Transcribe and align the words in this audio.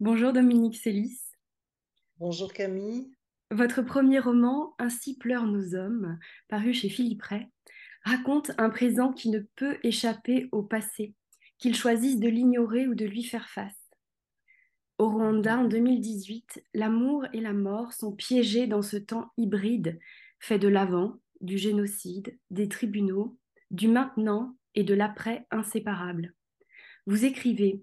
Bonjour 0.00 0.32
Dominique 0.32 0.76
Sélis. 0.76 1.18
Bonjour 2.18 2.52
Camille. 2.52 3.10
Votre 3.50 3.82
premier 3.82 4.20
roman, 4.20 4.76
Ainsi 4.78 5.18
pleurent 5.18 5.48
nos 5.48 5.74
hommes, 5.74 6.20
paru 6.48 6.72
chez 6.72 6.88
Philippe 6.88 7.22
Ray, 7.22 7.48
raconte 8.04 8.52
un 8.58 8.70
présent 8.70 9.12
qui 9.12 9.28
ne 9.28 9.40
peut 9.56 9.76
échapper 9.82 10.48
au 10.52 10.62
passé, 10.62 11.16
qu'ils 11.58 11.74
choisissent 11.74 12.20
de 12.20 12.28
l'ignorer 12.28 12.86
ou 12.86 12.94
de 12.94 13.06
lui 13.06 13.24
faire 13.24 13.48
face. 13.48 13.90
Au 14.98 15.08
Rwanda, 15.08 15.58
en 15.58 15.64
2018, 15.64 16.62
l'amour 16.74 17.26
et 17.32 17.40
la 17.40 17.52
mort 17.52 17.92
sont 17.92 18.12
piégés 18.12 18.68
dans 18.68 18.82
ce 18.82 18.98
temps 18.98 19.32
hybride, 19.36 19.98
fait 20.38 20.60
de 20.60 20.68
l'avant, 20.68 21.16
du 21.40 21.58
génocide, 21.58 22.38
des 22.50 22.68
tribunaux, 22.68 23.36
du 23.72 23.88
maintenant 23.88 24.56
et 24.76 24.84
de 24.84 24.94
l'après 24.94 25.44
inséparable. 25.50 26.36
Vous 27.06 27.24
écrivez 27.24 27.82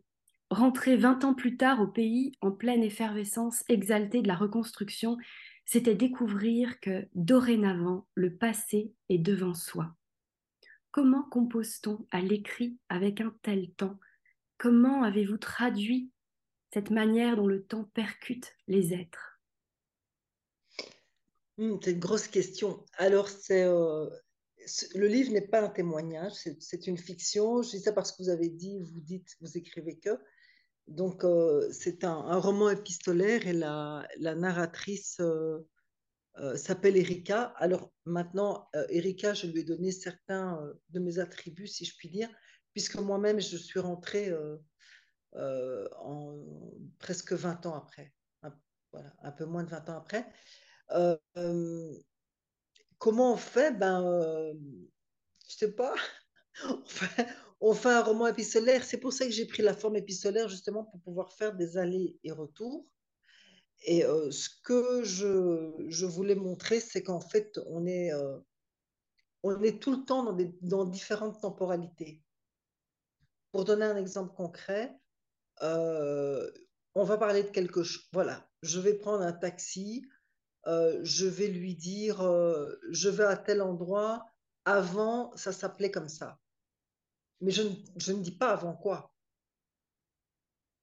Rentrer 0.52 0.96
vingt 0.96 1.24
ans 1.24 1.34
plus 1.34 1.58
tard 1.58 1.82
au 1.82 1.88
pays 1.88 2.34
en 2.42 2.52
pleine 2.52 2.84
effervescence 2.84 3.64
exaltée 3.68 4.22
de 4.22 4.28
la 4.28 4.36
reconstruction, 4.36 5.18
c'était 5.66 5.96
découvrir 5.96 6.80
que 6.80 7.08
dorénavant 7.16 8.08
le 8.14 8.36
passé 8.36 8.94
est 9.10 9.18
devant 9.18 9.56
soi. 9.56 9.96
Comment 10.92 11.24
compose-t-on 11.24 12.06
à 12.12 12.22
l'écrit 12.22 12.78
avec 12.90 13.22
un 13.22 13.36
tel 13.42 13.72
temps? 13.72 14.00
Comment 14.58 15.04
avez-vous 15.04 15.38
traduit 15.38 16.12
cette 16.72 16.92
manière 16.92 17.36
dont 17.36 17.48
le 17.48 17.64
temps 17.64 17.90
percute 17.94 18.56
les 18.68 18.94
êtres? 18.94 19.42
Hmm, 21.58 21.78
C'est 21.82 21.92
une 21.94 22.00
grosse 22.00 22.28
question. 22.28 22.86
Alors, 22.98 23.30
c'est 23.30 23.64
euh, 23.64 24.08
le 24.94 25.08
livre 25.08 25.32
n'est 25.32 25.48
pas 25.48 25.62
un 25.62 25.70
témoignage, 25.70 26.34
c'est 26.60 26.88
une 26.88 26.98
fiction. 26.98 27.62
Je 27.62 27.72
dis 27.72 27.80
ça 27.80 27.92
parce 27.92 28.12
que 28.12 28.24
vous 28.24 28.30
avez 28.30 28.50
dit, 28.50 28.80
vous 28.80 29.02
dites, 29.02 29.36
vous 29.42 29.58
écrivez 29.58 29.98
que. 29.98 30.12
Donc, 30.88 31.24
euh, 31.24 31.68
c'est 31.72 32.04
un, 32.04 32.38
roman 32.40 32.70
épistolaire 32.70 33.48
et 33.48 33.54
la, 33.54 34.08
narratrice 34.20 35.18
euh, 35.20 35.68
euh, 36.38 36.56
s'appelle 36.56 36.98
Erika. 36.98 37.54
Alors, 37.58 37.92
maintenant, 38.06 38.70
Erika, 38.90 39.34
je 39.34 39.48
lui 39.48 39.62
ai 39.62 39.64
donné 39.64 39.92
certains 39.92 40.62
de 40.90 41.00
mes 41.00 41.20
attributs, 41.20 41.68
si 41.68 41.86
je 41.86 41.96
puis 41.98 42.10
dire, 42.10 42.30
puisque 42.74 42.96
moi-même, 42.96 43.40
je 43.40 43.58
suis 43.58 43.80
rentrée 43.80 44.32
en, 45.34 46.72
presque 47.00 47.34
20 47.34 47.66
ans 47.66 47.76
après. 47.76 48.14
Un, 48.44 48.54
voilà, 48.92 49.14
un 49.24 49.32
peu 49.32 49.46
moins 49.46 49.64
de 49.64 49.70
20 49.70 49.90
ans 49.90 49.98
après. 49.98 50.28
comment 53.00 53.34
on 53.34 53.38
fait? 53.38 53.72
Ben, 53.72 54.54
je 55.50 55.56
sais 55.56 55.72
pas. 55.72 55.96
un 57.62 58.02
roman 58.02 58.28
épistolaire. 58.28 58.84
C'est 58.84 59.00
pour 59.00 59.14
ça 59.14 59.26
que 59.26 59.32
j'ai 59.32 59.46
pris 59.46 59.64
la 59.64 59.74
forme 59.74 59.96
épistolaire, 59.96 60.50
justement, 60.50 60.84
pour 60.84 61.00
pouvoir 61.02 61.34
faire 61.34 61.56
des 61.56 61.78
allers 61.78 62.18
et 62.24 62.32
retours. 62.32 62.86
Et 63.84 64.06
euh, 64.06 64.32
ce 64.32 64.50
que 64.64 65.04
je, 65.04 66.06
voulais 66.06 66.36
montrer, 66.36 66.80
c'est 66.80 67.04
qu'en 67.04 67.20
fait, 67.20 67.60
on 67.68 67.86
est, 67.86 68.14
euh, 68.14 68.40
on 69.44 69.62
est 69.62 69.82
tout 69.82 69.92
le 69.92 70.06
temps 70.06 70.24
dans, 70.24 70.34
des, 70.34 70.56
dans 70.62 70.86
différentes 70.86 71.42
temporalités. 71.42 72.22
Pour 73.52 73.66
donner 73.66 73.86
un 73.86 73.98
exemple 73.98 74.36
concret, 74.36 74.94
euh, 75.62 76.52
on 76.94 77.04
va 77.04 77.18
parler 77.18 77.44
de 77.44 77.50
quelque 77.50 77.84
chose. 77.84 78.08
Voilà, 78.12 78.50
je 78.62 78.80
vais 78.80 78.96
prendre 78.96 79.24
un 79.24 79.34
taxi, 79.34 80.06
je 80.66 81.28
vais 81.28 81.48
lui 81.48 81.76
dire, 81.76 82.18
je 82.90 83.10
vais 83.10 83.24
à 83.24 83.38
tel 83.38 83.62
endroit. 83.62 84.26
Avant, 84.66 85.36
ça 85.36 85.52
s'appelait 85.52 85.92
comme 85.92 86.10
ça 86.10 86.40
mais 87.42 87.52
je, 87.52 87.64
je, 87.98 88.12
ne 88.14 88.22
dis 88.22 88.32
pas 88.38 88.52
avant 88.52 88.74
quoi. 88.74 89.14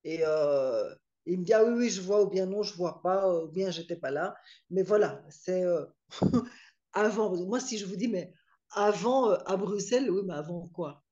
Et 0.04 0.20
euh, 0.26 0.94
il 1.26 1.40
me 1.40 1.44
dit, 1.44 1.52
ah 1.52 1.64
oui, 1.64 1.74
oui, 1.74 1.90
je 1.90 2.00
vois, 2.00 2.22
ou 2.22 2.28
bien 2.28 2.46
non, 2.46 2.62
je 2.62 2.74
vois 2.74 3.02
pas, 3.02 3.42
ou 3.42 3.48
bien 3.48 3.70
j'étais 3.70 3.96
pas 3.96 4.10
là. 4.10 4.34
Mais 4.70 4.82
voilà, 4.82 5.24
c'est 5.30 5.64
euh, 5.64 5.86
avant. 6.92 7.36
Moi, 7.46 7.60
si 7.60 7.78
je 7.78 7.86
vous 7.86 7.96
dis, 7.96 8.08
mais 8.08 8.32
avant 8.70 9.30
euh, 9.30 9.36
à 9.46 9.56
Bruxelles, 9.56 10.10
oui, 10.10 10.22
mais 10.24 10.34
avant 10.34 10.68
quoi 10.68 11.02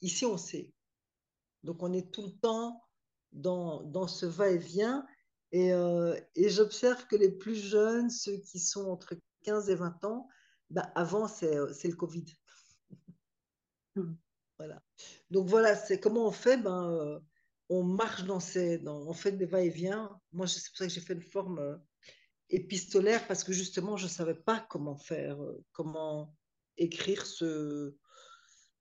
Ici, 0.00 0.24
on 0.24 0.38
sait. 0.38 0.72
Donc, 1.64 1.82
on 1.82 1.92
est 1.92 2.10
tout 2.10 2.22
le 2.22 2.32
temps 2.40 2.82
dans, 3.32 3.82
dans 3.82 4.06
ce 4.06 4.24
va-et-vient. 4.24 5.06
Et, 5.52 5.72
et 6.34 6.48
j'observe 6.48 7.06
que 7.08 7.16
les 7.16 7.30
plus 7.30 7.56
jeunes, 7.56 8.08
ceux 8.08 8.38
qui 8.38 8.58
sont 8.58 8.88
entre 8.88 9.16
15 9.42 9.68
et 9.68 9.74
20 9.74 10.04
ans, 10.04 10.28
ben 10.70 10.90
avant, 10.94 11.28
c'est 11.28 11.52
le 11.52 11.94
Covid. 11.94 12.24
Voilà. 14.60 14.82
Donc 15.30 15.48
voilà, 15.48 15.74
c'est 15.74 15.98
comment 15.98 16.28
on 16.28 16.32
fait 16.32 16.58
ben, 16.58 16.92
euh, 16.92 17.18
On 17.70 17.82
marche 17.82 18.24
dans 18.24 18.40
ces. 18.40 18.86
On 18.86 19.14
fait 19.14 19.32
des 19.32 19.46
va-et-vient. 19.46 20.20
Moi, 20.32 20.46
c'est 20.46 20.68
pour 20.68 20.76
ça 20.76 20.86
que 20.86 20.92
j'ai 20.92 21.00
fait 21.00 21.14
une 21.14 21.22
forme 21.22 21.58
euh, 21.60 21.78
épistolaire 22.50 23.26
parce 23.26 23.42
que 23.42 23.54
justement, 23.54 23.96
je 23.96 24.04
ne 24.04 24.10
savais 24.10 24.34
pas 24.34 24.66
comment 24.68 24.98
faire, 24.98 25.42
euh, 25.42 25.64
comment 25.72 26.36
écrire 26.76 27.24
ce, 27.24 27.96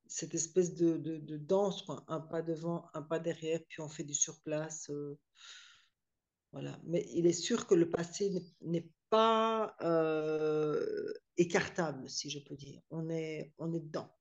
cette 0.06 0.36
espèce 0.36 0.74
de, 0.74 0.98
de, 0.98 1.38
danse, 1.38 1.86
un 2.10 2.20
pas 2.20 2.42
devant, 2.42 2.86
un 2.94 3.02
pas 3.02 3.20
derrière, 3.20 3.62
puis 3.70 3.80
on 3.80 3.88
fait 3.88 4.04
du 4.04 4.14
surplace. 4.14 4.92
voilà. 6.52 6.78
Mais 6.84 7.08
il 7.14 7.26
est 7.26 7.32
sûr 7.32 7.68
que 7.68 7.76
le 7.76 7.90
passé 7.90 8.34
n'est 8.60 8.92
pas 9.10 9.78
écartable, 11.38 12.10
si 12.10 12.30
je 12.30 12.40
peux 12.40 12.58
dire. 12.58 12.82
On 12.90 13.10
est, 13.10 13.54
on 13.60 13.74
est 13.74 13.80
dedans 13.80 14.14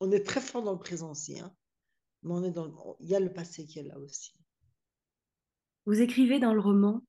on 0.00 0.10
est 0.10 0.24
très 0.24 0.40
fort 0.40 0.62
dans 0.62 0.72
le 0.72 0.78
présent 0.78 1.10
aussi, 1.10 1.40
hein. 1.40 1.52
mais 2.22 2.32
on 2.32 2.44
est 2.44 2.50
dans 2.50 2.96
il 3.00 3.08
y 3.08 3.16
a 3.16 3.20
le 3.20 3.32
passé 3.32 3.66
qui 3.66 3.78
est 3.78 3.84
là 3.84 3.98
aussi. 3.98 4.32
Vous 5.86 6.00
écrivez 6.00 6.38
dans 6.38 6.54
le 6.54 6.60
roman 6.60 7.02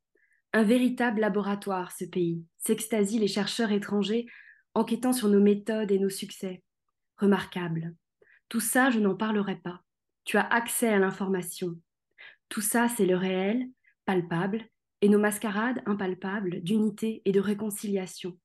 un 0.54 0.64
véritable 0.64 1.22
laboratoire, 1.22 1.92
ce 1.92 2.06
pays, 2.06 2.44
s'extasient 2.58 3.20
les 3.20 3.28
chercheurs 3.28 3.72
étrangers 3.72 4.26
enquêtant 4.74 5.14
sur 5.14 5.28
nos 5.28 5.42
méthodes 5.42 5.92
et 5.92 6.00
nos 6.00 6.10
succès. 6.10 6.64
Remarquable. 7.18 7.96
Tout 8.48 8.60
ça, 8.60 8.90
je 8.90 9.00
n'en 9.00 9.16
parlerai 9.16 9.58
pas. 9.58 9.82
Tu 10.24 10.38
as 10.38 10.48
accès 10.48 10.88
à 10.88 10.98
l'information. 10.98 11.76
Tout 12.50 12.62
ça, 12.62 12.88
c'est 12.88 13.06
le 13.06 13.16
réel, 13.16 13.68
palpable, 14.06 14.66
et 15.02 15.10
nos 15.10 15.20
mascarades 15.20 15.82
impalpables 15.86 16.62
d'unité 16.62 17.22
et 17.26 17.32
de 17.32 17.40
réconciliation. 17.40 18.38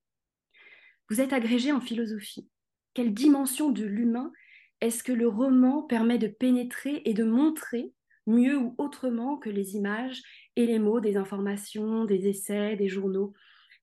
Vous 1.10 1.20
êtes 1.20 1.32
agrégé 1.32 1.72
en 1.72 1.80
philosophie 1.80 2.48
quelle 2.94 3.12
dimension 3.12 3.70
de 3.70 3.84
l'humain 3.84 4.32
est-ce 4.80 5.02
que 5.02 5.12
le 5.12 5.28
roman 5.28 5.82
permet 5.82 6.18
de 6.18 6.26
pénétrer 6.26 7.02
et 7.04 7.14
de 7.14 7.24
montrer 7.24 7.94
mieux 8.26 8.58
ou 8.58 8.74
autrement 8.78 9.38
que 9.38 9.48
les 9.48 9.76
images 9.76 10.22
et 10.56 10.66
les 10.66 10.78
mots 10.78 11.00
des 11.00 11.16
informations, 11.16 12.04
des 12.04 12.28
essais, 12.28 12.76
des 12.76 12.88
journaux? 12.88 13.32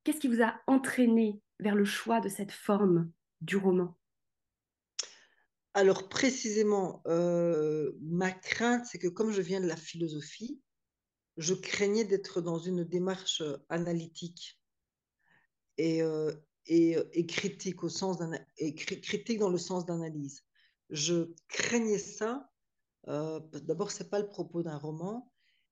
Qu'est-ce 0.04 0.20
qui 0.20 0.28
vous 0.28 0.44
a 0.44 0.60
entraîné 0.68 1.42
vers 1.60 1.76
le 1.76 1.86
choix 1.86 2.20
de 2.22 2.30
cette 2.30 2.52
forme 2.52 3.12
du 3.42 3.58
roman? 3.58 3.98
Alors 5.74 6.10
précisément, 6.10 7.02
euh, 7.08 7.94
ma 8.02 8.32
crainte, 8.32 8.86
c'est 8.86 9.00
que 9.00 9.08
comme 9.08 9.32
je 9.32 9.42
viens 9.42 9.62
de 9.62 9.68
la 9.68 9.78
philosophie, 9.78 10.62
je 11.38 11.54
craignais 11.54 12.04
d'être 12.04 12.42
dans 12.42 12.60
une 12.60 12.84
démarche 12.84 13.42
analytique. 13.70 14.60
Et, 15.78 16.04
euh, 16.04 16.32
euh, 16.72 17.04
et, 17.14 17.20
et 17.20 17.26
critique 17.26 17.78
dans 19.40 19.50
le 19.50 19.58
sens 19.58 19.86
d'analyse. 19.86 20.44
Je 20.90 21.34
craignais 21.48 22.00
ça. 22.00 22.50
Euh, 23.08 23.40
D'abord, 23.64 23.92
c'est 23.92 24.10
pas 24.10 24.20
le 24.20 24.28
propos 24.28 24.64
d'un 24.64 24.78
roman, 24.78 25.32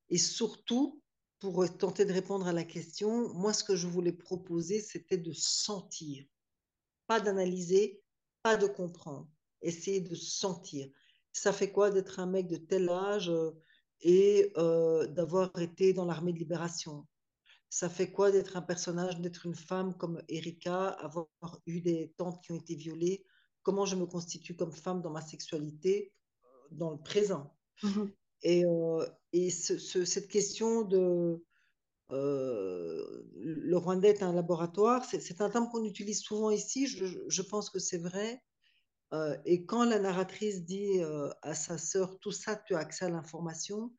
et 0.10 0.18
surtout 0.18 1.02
pour 1.40 1.66
tenter 1.78 2.06
de 2.06 2.12
répondre 2.12 2.48
à 2.48 2.54
la 2.54 2.64
question, 2.64 3.34
moi, 3.34 3.54
ce 3.54 3.64
que 3.64 3.76
je 3.76 3.88
voulais 3.88 4.12
proposer, 4.12 4.82
c'était 4.82 5.18
de 5.18 5.32
sentir, 5.32 6.26
pas 7.08 7.22
d'analyser, 7.22 8.02
pas 8.44 8.58
de 8.58 8.68
comprendre, 8.68 9.30
essayer 9.62 10.02
de 10.02 10.16
sentir. 10.16 10.90
Ça 11.32 11.54
fait 11.54 11.72
quoi 11.72 11.92
d'être 11.92 12.20
un 12.20 12.26
mec 12.26 12.48
de 12.48 12.58
tel 12.58 12.90
âge 12.90 13.30
euh, 13.30 13.52
et 14.02 14.52
euh, 14.58 15.08
d'avoir 15.08 15.58
été 15.60 15.94
dans 15.94 16.06
l'armée 16.06 16.34
de 16.34 16.40
libération? 16.40 17.06
Ça 17.70 17.88
fait 17.88 18.12
quoi 18.12 18.32
d'être 18.32 18.58
un 18.58 18.62
personnage, 18.62 19.20
d'être 19.22 19.46
une 19.46 19.56
femme 19.56 19.96
comme 19.96 20.22
Erika, 20.28 20.88
avoir 20.90 21.28
eu 21.68 21.82
des 21.82 22.14
tantes 22.18 22.44
qui 22.44 22.52
ont 22.52 22.58
été 22.58 22.76
violées? 22.76 23.26
Comment 23.62 23.86
je 23.86 23.96
me 23.96 24.08
constitue 24.08 24.56
comme 24.56 24.72
femme 24.72 25.02
dans 25.02 25.12
ma 25.12 25.22
sexualité 25.22 26.12
euh, 26.44 26.48
dans 26.72 26.90
le 26.90 26.98
présent? 26.98 27.56
Mhm. 27.84 28.12
Et, 28.42 28.66
euh, 28.66 29.06
et 29.34 29.52
cette 29.52 30.28
question 30.28 30.82
de 30.84 31.44
euh, 32.12 33.24
le 33.36 33.78
Rwanda 33.78 34.08
est 34.08 34.24
un 34.24 34.34
laboratoire, 34.34 35.06
c'est 35.06 35.42
un 35.42 35.50
terme 35.50 35.70
qu'on 35.70 35.84
utilise 35.84 36.22
souvent 36.22 36.50
ici, 36.50 36.88
je, 36.88 37.06
je 37.28 37.42
pense 37.44 37.70
que 37.70 37.78
c'est 37.78 38.00
vrai. 38.00 38.42
et 39.46 39.66
quand 39.66 39.84
la 39.84 40.00
narratrice 40.00 40.64
dit 40.64 41.02
à 41.44 41.54
sa 41.54 41.78
sœur, 41.78 42.20
tout 42.20 42.32
ça, 42.32 42.56
tu 42.56 42.74
as 42.74 42.80
accès 42.80 43.06
à 43.06 43.10
l'information, 43.10 43.94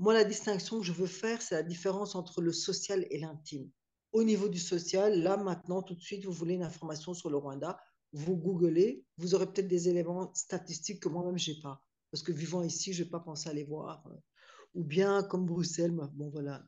moi, 0.00 0.14
la 0.14 0.24
distinction 0.24 0.80
que 0.80 0.86
je 0.86 0.92
veux 0.92 1.06
faire, 1.06 1.42
c'est 1.42 1.54
la 1.54 1.62
différence 1.62 2.14
entre 2.14 2.40
le 2.40 2.54
social 2.54 3.06
et 3.10 3.18
l'intime. 3.18 3.70
Au 4.12 4.24
niveau 4.24 4.48
du 4.48 4.58
social, 4.58 5.22
là, 5.22 5.36
maintenant, 5.36 5.82
tout 5.82 5.94
de 5.94 6.00
suite, 6.00 6.24
vous 6.24 6.32
voulez 6.32 6.54
une 6.54 6.62
information 6.62 7.12
sur 7.12 7.28
le 7.28 7.36
Rwanda, 7.36 7.78
vous 8.14 8.34
googlez, 8.34 9.04
vous 9.18 9.34
aurez 9.34 9.44
peut-être 9.44 9.68
des 9.68 9.90
éléments 9.90 10.32
statistiques 10.32 11.00
que 11.00 11.10
moi-même, 11.10 11.36
je 11.36 11.50
n'ai 11.52 11.60
pas. 11.60 11.84
Parce 12.10 12.22
que 12.22 12.32
vivant 12.32 12.62
ici, 12.62 12.94
je 12.94 13.04
n'ai 13.04 13.10
pas 13.10 13.20
pensé 13.20 13.50
à 13.50 13.52
les 13.52 13.64
voir. 13.64 14.02
ou 14.74 14.84
bien 14.84 15.22
comme 15.22 15.44
Bruxelles. 15.44 15.92
Bon, 15.92 16.30
voilà, 16.30 16.64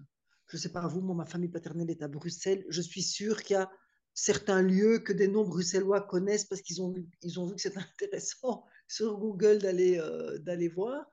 je 0.49 0.58
ne 0.58 0.61
sais 0.61 0.70
pas 0.70 0.87
vous, 0.87 1.00
moi, 1.00 1.14
ma 1.14 1.25
famille 1.25 1.49
paternelle 1.49 1.88
est 1.88 2.02
à 2.02 2.08
Bruxelles. 2.08 2.67
Je 2.69 2.82
suis 2.82 3.02
sûre 3.02 3.43
qu'il 3.43 3.55
y 3.55 3.58
a 3.58 3.70
certains 4.12 4.61
lieux 4.61 4.99
que 4.99 5.14
des 5.14 5.26
non-bruxellois 5.26 6.02
connaissent 6.02 6.44
parce 6.44 6.61
qu'ils 6.61 6.82
ont, 6.82 6.94
ils 7.23 7.40
ont 7.40 7.46
vu 7.46 7.55
que 7.55 7.62
c'est 7.62 7.75
intéressant 7.78 8.67
sur 8.88 9.17
Google 9.17 9.56
d'aller 9.56 9.96
euh, 9.99 10.69
voir. 10.75 11.06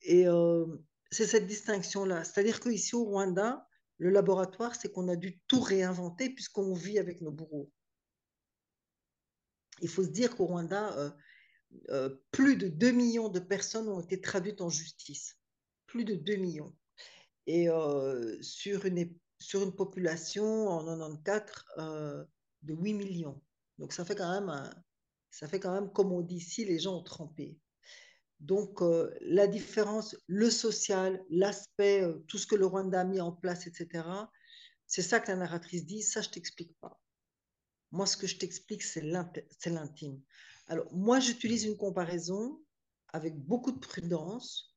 Et 0.00 0.26
euh, 0.26 0.66
c'est 1.12 1.26
cette 1.26 1.46
distinction-là. 1.46 2.24
C'est-à-dire 2.24 2.58
qu'ici 2.58 2.96
au 2.96 3.04
Rwanda, 3.04 3.68
le 3.98 4.10
laboratoire, 4.10 4.74
c'est 4.74 4.90
qu'on 4.90 5.08
a 5.08 5.16
dû 5.16 5.38
tout 5.46 5.60
réinventer 5.60 6.30
puisqu'on 6.30 6.72
vit 6.72 6.98
avec 6.98 7.20
nos 7.20 7.30
bourreaux. 7.30 7.70
Il 9.82 9.88
faut 9.88 10.02
se 10.02 10.08
dire 10.08 10.34
qu'au 10.34 10.46
Rwanda, 10.46 10.96
euh, 10.98 11.10
euh, 11.90 12.16
plus 12.30 12.56
de 12.56 12.68
2 12.68 12.90
millions 12.92 13.28
de 13.28 13.40
personnes 13.40 13.88
ont 13.88 14.00
été 14.00 14.20
traduites 14.20 14.62
en 14.62 14.70
justice. 14.70 15.36
Plus 15.86 16.04
de 16.04 16.14
2 16.14 16.36
millions. 16.36 16.74
Et 17.46 17.68
euh, 17.68 18.40
sur, 18.40 18.86
une, 18.86 19.14
sur 19.38 19.62
une 19.62 19.74
population 19.74 20.68
en 20.68 20.84
94 20.84 22.26
de 22.62 22.74
8 22.74 22.94
millions. 22.94 23.42
Donc 23.78 23.92
ça 23.92 24.04
fait 24.04 24.14
quand 24.14 24.40
même, 24.40 24.70
ça 25.30 25.46
fait 25.46 25.60
quand 25.60 25.74
même 25.74 25.92
comme 25.92 26.12
on 26.12 26.22
dit 26.22 26.36
ici, 26.36 26.64
les 26.64 26.78
gens 26.78 26.96
ont 26.96 27.02
trempé. 27.02 27.58
Donc 28.42 28.80
la 29.20 29.46
différence, 29.46 30.16
le 30.26 30.50
social, 30.50 31.24
l'aspect, 31.30 32.04
tout 32.26 32.38
ce 32.38 32.46
que 32.46 32.56
le 32.56 32.66
Rwanda 32.66 33.00
a 33.00 33.04
mis 33.04 33.20
en 33.20 33.30
place, 33.30 33.68
etc., 33.68 34.04
c'est 34.88 35.02
ça 35.02 35.20
que 35.20 35.30
la 35.30 35.36
narratrice 35.36 35.86
dit, 35.86 36.02
ça 36.02 36.20
je 36.20 36.28
t'explique 36.28 36.76
pas. 36.80 37.00
Moi, 37.92 38.04
ce 38.04 38.16
que 38.16 38.26
je 38.26 38.36
t'explique, 38.36 38.82
c'est 38.82 39.00
l'intime. 39.00 40.20
Alors, 40.66 40.92
moi, 40.92 41.20
j'utilise 41.20 41.64
une 41.64 41.76
comparaison 41.76 42.60
avec 43.08 43.36
beaucoup 43.36 43.70
de 43.70 43.78
prudence. 43.78 44.76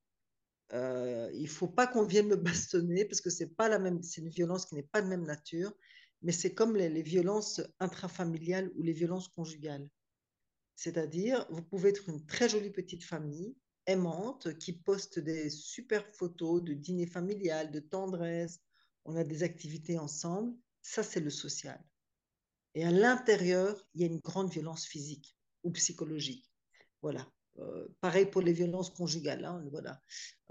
Euh, 0.73 1.29
il 1.33 1.47
faut 1.47 1.67
pas 1.67 1.87
qu'on 1.87 2.03
vienne 2.03 2.27
me 2.27 2.35
bastonner 2.35 3.05
parce 3.05 3.19
que 3.19 3.29
c'est 3.29 3.55
pas 3.55 3.67
la 3.67 3.79
même, 3.79 4.03
c'est 4.03 4.21
une 4.21 4.29
violence 4.29 4.67
qui 4.67 4.75
n'est 4.75 4.83
pas 4.83 5.01
de 5.01 5.07
même 5.07 5.25
nature, 5.25 5.73
mais 6.21 6.31
c'est 6.31 6.53
comme 6.53 6.75
les, 6.75 6.89
les, 6.89 7.03
violences 7.03 7.61
intrafamiliales 7.79 8.71
ou 8.75 8.83
les 8.83 8.93
violences 8.93 9.27
conjugales. 9.27 9.89
C'est-à-dire, 10.75 11.45
vous 11.49 11.61
pouvez 11.61 11.89
être 11.89 12.09
une 12.09 12.25
très 12.25 12.49
jolie 12.49 12.71
petite 12.71 13.03
famille, 13.03 13.55
aimante, 13.85 14.57
qui 14.57 14.73
poste 14.73 15.19
des 15.19 15.49
super 15.49 16.05
photos 16.07 16.63
de 16.63 16.73
dîner 16.73 17.05
familial, 17.05 17.71
de 17.71 17.79
tendresse, 17.79 18.59
on 19.05 19.15
a 19.15 19.23
des 19.23 19.43
activités 19.43 19.97
ensemble. 19.97 20.55
Ça, 20.81 21.03
c'est 21.03 21.19
le 21.19 21.29
social. 21.29 21.81
Et 22.73 22.83
à 22.85 22.91
l'intérieur, 22.91 23.87
il 23.93 24.01
y 24.01 24.03
a 24.03 24.07
une 24.07 24.19
grande 24.19 24.51
violence 24.51 24.85
physique 24.85 25.37
ou 25.63 25.71
psychologique. 25.71 26.51
Voilà. 27.01 27.25
Euh, 27.59 27.87
pareil 28.01 28.25
pour 28.25 28.41
les 28.41 28.51
violences 28.51 28.89
conjugales. 28.89 29.45
Hein, 29.45 29.63
voilà. 29.71 30.01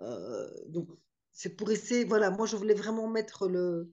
Euh, 0.01 0.51
donc, 0.69 0.89
c'est 1.33 1.57
pour 1.57 1.71
essayer. 1.71 2.05
Voilà, 2.05 2.31
moi, 2.31 2.47
je 2.47 2.57
voulais 2.57 2.75
vraiment 2.75 3.09
mettre 3.09 3.47
le, 3.49 3.93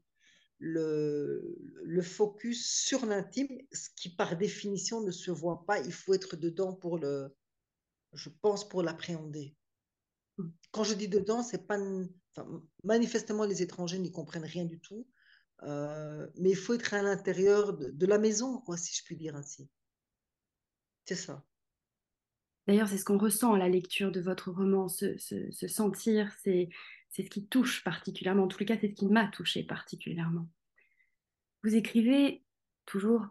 le, 0.63 1.57
le 1.83 2.01
focus 2.03 2.69
sur 2.69 3.05
l'intime, 3.07 3.49
ce 3.71 3.89
qui 3.95 4.09
par 4.15 4.37
définition 4.37 5.01
ne 5.01 5.11
se 5.11 5.31
voit 5.31 5.65
pas. 5.65 5.79
Il 5.79 5.91
faut 5.91 6.13
être 6.13 6.35
dedans 6.35 6.73
pour 6.73 6.99
le, 6.99 7.35
je 8.13 8.29
pense, 8.29 8.67
pour 8.69 8.83
l'appréhender. 8.83 9.55
Quand 10.71 10.83
je 10.83 10.93
dis 10.93 11.07
dedans, 11.07 11.43
c'est 11.43 11.67
pas. 11.67 11.79
Manifestement, 12.83 13.45
les 13.45 13.61
étrangers 13.61 13.99
n'y 13.99 14.11
comprennent 14.11 14.45
rien 14.45 14.65
du 14.65 14.79
tout. 14.79 15.07
Euh, 15.63 16.27
mais 16.37 16.51
il 16.51 16.55
faut 16.55 16.73
être 16.73 16.93
à 16.93 17.01
l'intérieur 17.01 17.73
de, 17.73 18.05
la 18.05 18.17
maison, 18.17 18.63
si 18.77 18.95
je 18.95 19.03
puis 19.03 19.15
dire 19.15 19.35
ainsi. 19.35 19.69
C'est 21.05 21.15
ça. 21.15 21.43
D'ailleurs, 22.67 22.87
c'est 22.87 22.97
ce 22.97 23.05
qu'on 23.05 23.17
ressent 23.17 23.53
à 23.53 23.57
la 23.57 23.67
lecture 23.67 24.11
de 24.11 24.21
votre 24.21 24.51
roman, 24.51 24.87
se, 24.87 25.17
sentir, 25.67 26.31
c'est 26.43 26.69
ce 27.11 27.21
qui 27.21 27.45
touche 27.45 27.83
particulièrement. 27.83 28.43
En 28.43 28.47
tous 28.47 28.59
les 28.59 28.65
cas, 28.65 28.77
c'est 28.79 28.89
ce 28.89 28.95
qui 28.95 29.07
m'a 29.07 29.27
touché 29.27 29.63
particulièrement. 29.63 30.47
Vous 31.63 31.75
écrivez 31.75 32.43
toujours 32.85 33.27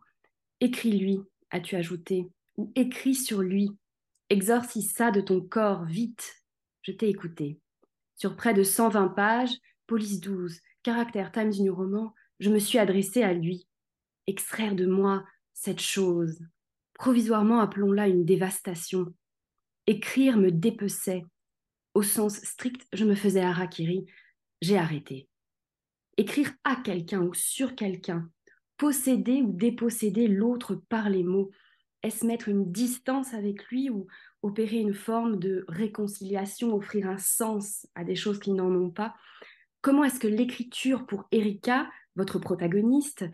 Écris-lui, 0.61 1.21
as-tu 1.51 1.77
ajouté, 1.77 2.29
ou 2.57 2.71
écris 2.75 3.15
sur 3.15 3.41
lui, 3.41 3.71
exorcise 4.29 4.93
ça 4.93 5.11
de 5.11 5.23
ton 5.23 5.41
corps, 5.41 5.85
vite. 5.87 6.35
Je 6.83 6.93
t'ai 6.93 7.09
écouté. 7.09 7.59
Sur 8.15 8.37
près 8.37 8.53
de 8.53 8.63
120 8.63 9.09
pages, 9.09 9.55
police 9.87 10.21
12, 10.21 10.61
caractère 10.83 11.33
Times 11.33 11.53
New 11.59 11.75
Roman, 11.75 12.15
je 12.39 12.51
me 12.51 12.59
suis 12.59 12.79
adressée 12.79 13.23
à 13.23 13.33
lui. 13.33 13.67
Extraire 14.27 14.75
de 14.75 14.87
moi 14.87 15.25
cette 15.55 15.81
chose. 15.81 16.39
Provisoirement, 16.95 17.61
appelons-la 17.61 18.09
une 18.09 18.25
dévastation. 18.27 19.15
Écrire 19.87 20.37
me 20.37 20.51
dépeçait. 20.51 21.25
Au 21.95 22.03
sens 22.03 22.41
strict, 22.43 22.87
je 22.93 23.05
me 23.05 23.15
faisais 23.15 23.41
harakiri. 23.41 24.07
J'ai 24.61 24.79
arrêté. 24.79 25.29
Écrire 26.17 26.53
à 26.65 26.77
quelqu'un 26.77 27.23
ou 27.23 27.35
sur 27.35 27.75
quelqu'un, 27.75 28.31
posséder 28.77 29.43
ou 29.43 29.53
déposséder 29.53 30.29
l'autre 30.29 30.75
par 30.75 31.09
les 31.09 31.23
mots, 31.23 31.51
est-ce 32.03 32.27
mettre 32.27 32.49
une 32.49 32.73
distance 32.73 33.35
avec 33.35 33.67
lui 33.67 33.91
ou 33.91 34.07
opérer 34.43 34.79
une 34.79 34.95
forme 34.95 35.39
de 35.39 35.65
réconciliation, 35.69 36.75
offrir 36.75 37.09
un 37.09 37.19
sens 37.19 37.87
à 37.95 38.05
des 38.05 38.17
choses 38.17 38.39
qui 38.39 38.53
n'en 38.53 38.75
ont 38.75 38.91
pas? 38.91 39.15
Comment 39.83 40.05
est-ce 40.05 40.21
que 40.21 40.29
l'écriture 40.29 41.07
pour 41.07 41.27
Erika 41.31 41.89
votre 42.17 42.39
protagoniste, 42.39 43.25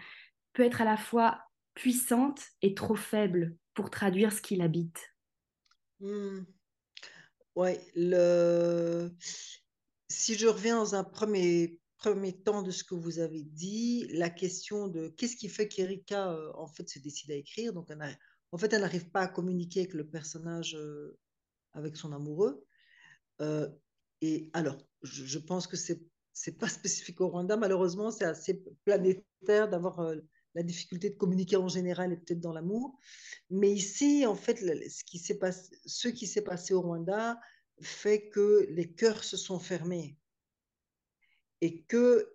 peut 0.52 0.62
être 0.62 0.80
à 0.80 0.84
la 0.84 0.96
fois 0.96 1.40
puissante 1.74 2.42
et 2.62 2.74
trop 2.74 2.96
faible 2.96 3.56
pour 3.74 3.90
traduire 3.90 4.32
ce 4.32 4.42
qu'il 4.42 4.62
habite? 4.62 5.14
Hmm. 6.00 6.40
Ouais, 7.56 7.80
le... 7.94 9.10
si 10.10 10.34
je 10.34 10.46
reviens 10.46 10.76
dans 10.76 10.94
un 10.94 11.04
premier, 11.04 11.80
premier 11.96 12.34
temps 12.34 12.62
de 12.62 12.70
ce 12.70 12.84
que 12.84 12.94
vous 12.94 13.18
avez 13.18 13.44
dit, 13.44 14.06
la 14.12 14.28
question 14.28 14.88
de 14.88 15.08
qu'est-ce 15.08 15.36
qui 15.36 15.48
fait 15.48 15.66
qu'Erika 15.66 16.30
euh, 16.32 16.52
en 16.54 16.66
fait 16.66 16.86
se 16.86 16.98
décide 16.98 17.30
à 17.30 17.34
écrire? 17.34 17.72
Donc, 17.72 17.90
en 18.52 18.58
fait, 18.58 18.72
elle 18.74 18.82
n'arrive 18.82 19.10
pas 19.10 19.22
à 19.22 19.28
communiquer 19.28 19.80
avec 19.80 19.94
le 19.94 20.06
personnage, 20.06 20.76
euh, 20.76 21.18
avec 21.72 21.96
son 21.96 22.12
amoureux. 22.12 22.62
Euh, 23.40 23.68
et 24.20 24.50
alors, 24.52 24.76
je 25.02 25.38
pense 25.38 25.66
que 25.66 25.78
c'est 25.78 26.02
c'est 26.34 26.58
pas 26.58 26.68
spécifique 26.68 27.22
au 27.22 27.28
Rwanda, 27.28 27.56
malheureusement, 27.56 28.10
c'est 28.10 28.26
assez 28.26 28.62
planétaire 28.84 29.70
d'avoir 29.70 30.14
la 30.56 30.62
difficulté 30.62 31.10
de 31.10 31.16
communiquer 31.16 31.56
en 31.56 31.68
général 31.68 32.12
et 32.12 32.16
peut-être 32.16 32.40
dans 32.40 32.54
l'amour. 32.54 32.98
Mais 33.50 33.70
ici, 33.70 34.24
en 34.26 34.34
fait, 34.34 34.58
ce 34.58 35.04
qui 35.04 35.18
s'est 35.18 35.38
passé, 35.38 35.76
ce 35.84 36.08
qui 36.08 36.26
s'est 36.26 36.42
passé 36.42 36.72
au 36.72 36.80
Rwanda 36.80 37.38
fait 37.82 38.30
que 38.30 38.66
les 38.70 38.90
cœurs 38.90 39.22
se 39.22 39.36
sont 39.36 39.60
fermés 39.60 40.18
et 41.60 41.82
que 41.82 42.32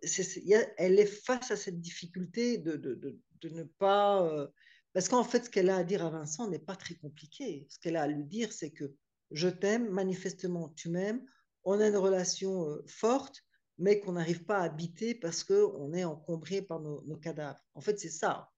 elle 0.77 0.99
est 0.99 1.05
face 1.05 1.49
à 1.49 1.57
cette 1.57 1.81
difficulté 1.81 2.59
de, 2.59 3.19
ne 3.43 3.63
pas 3.63 4.23
euh, 4.23 4.47
parce 4.93 5.09
qu'en 5.09 5.23
fait 5.23 5.45
ce 5.45 5.49
qu'elle 5.49 5.69
a 5.69 5.77
à 5.77 5.83
dire 5.83 6.05
à 6.05 6.11
Vincent 6.11 6.47
n'est 6.47 6.59
pas 6.59 6.75
très 6.75 6.95
compliqué 6.95 7.65
ce 7.69 7.79
qu'elle 7.79 7.95
a 7.95 8.03
à 8.03 8.07
lui 8.07 8.23
dire 8.23 8.53
c'est 8.53 8.71
que 8.71 8.93
je 9.31 9.49
t'aime 9.49 9.89
manifestement 9.89 10.69
tu 10.69 10.89
m'aimes 10.89 11.23
on 11.63 11.79
a 11.79 11.87
une 11.87 11.97
relation 11.97 12.69
euh, 12.69 12.83
forte 12.87 13.43
mais 13.81 13.99
qu'on 13.99 14.13
n'arrive 14.13 14.45
pas 14.45 14.59
à 14.59 14.65
habiter 14.65 15.15
parce 15.15 15.43
qu'on 15.43 15.91
est 15.93 16.03
encombré 16.03 16.61
par 16.61 16.79
nos, 16.79 17.17
cadavres. 17.17 17.59
En 17.73 17.81
fait, 17.81 17.99
c'est 17.99 18.11
ça, 18.11 18.51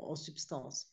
en 0.00 0.14
substance. 0.14 0.86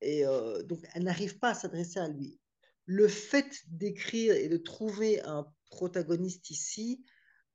Et 0.00 0.26
euh, 0.26 0.62
donc, 0.62 0.80
elle 0.94 1.04
n'arrive 1.04 1.38
pas 1.38 1.50
à 1.50 1.54
s'adresser 1.54 1.98
à 1.98 2.08
lui. 2.08 2.40
Le 2.86 3.08
fait 3.08 3.50
d'écrire 3.68 4.34
et 4.34 4.48
de 4.48 4.56
trouver 4.56 5.20
un 5.20 5.46
protagoniste 5.70 6.48
ici, 6.48 7.04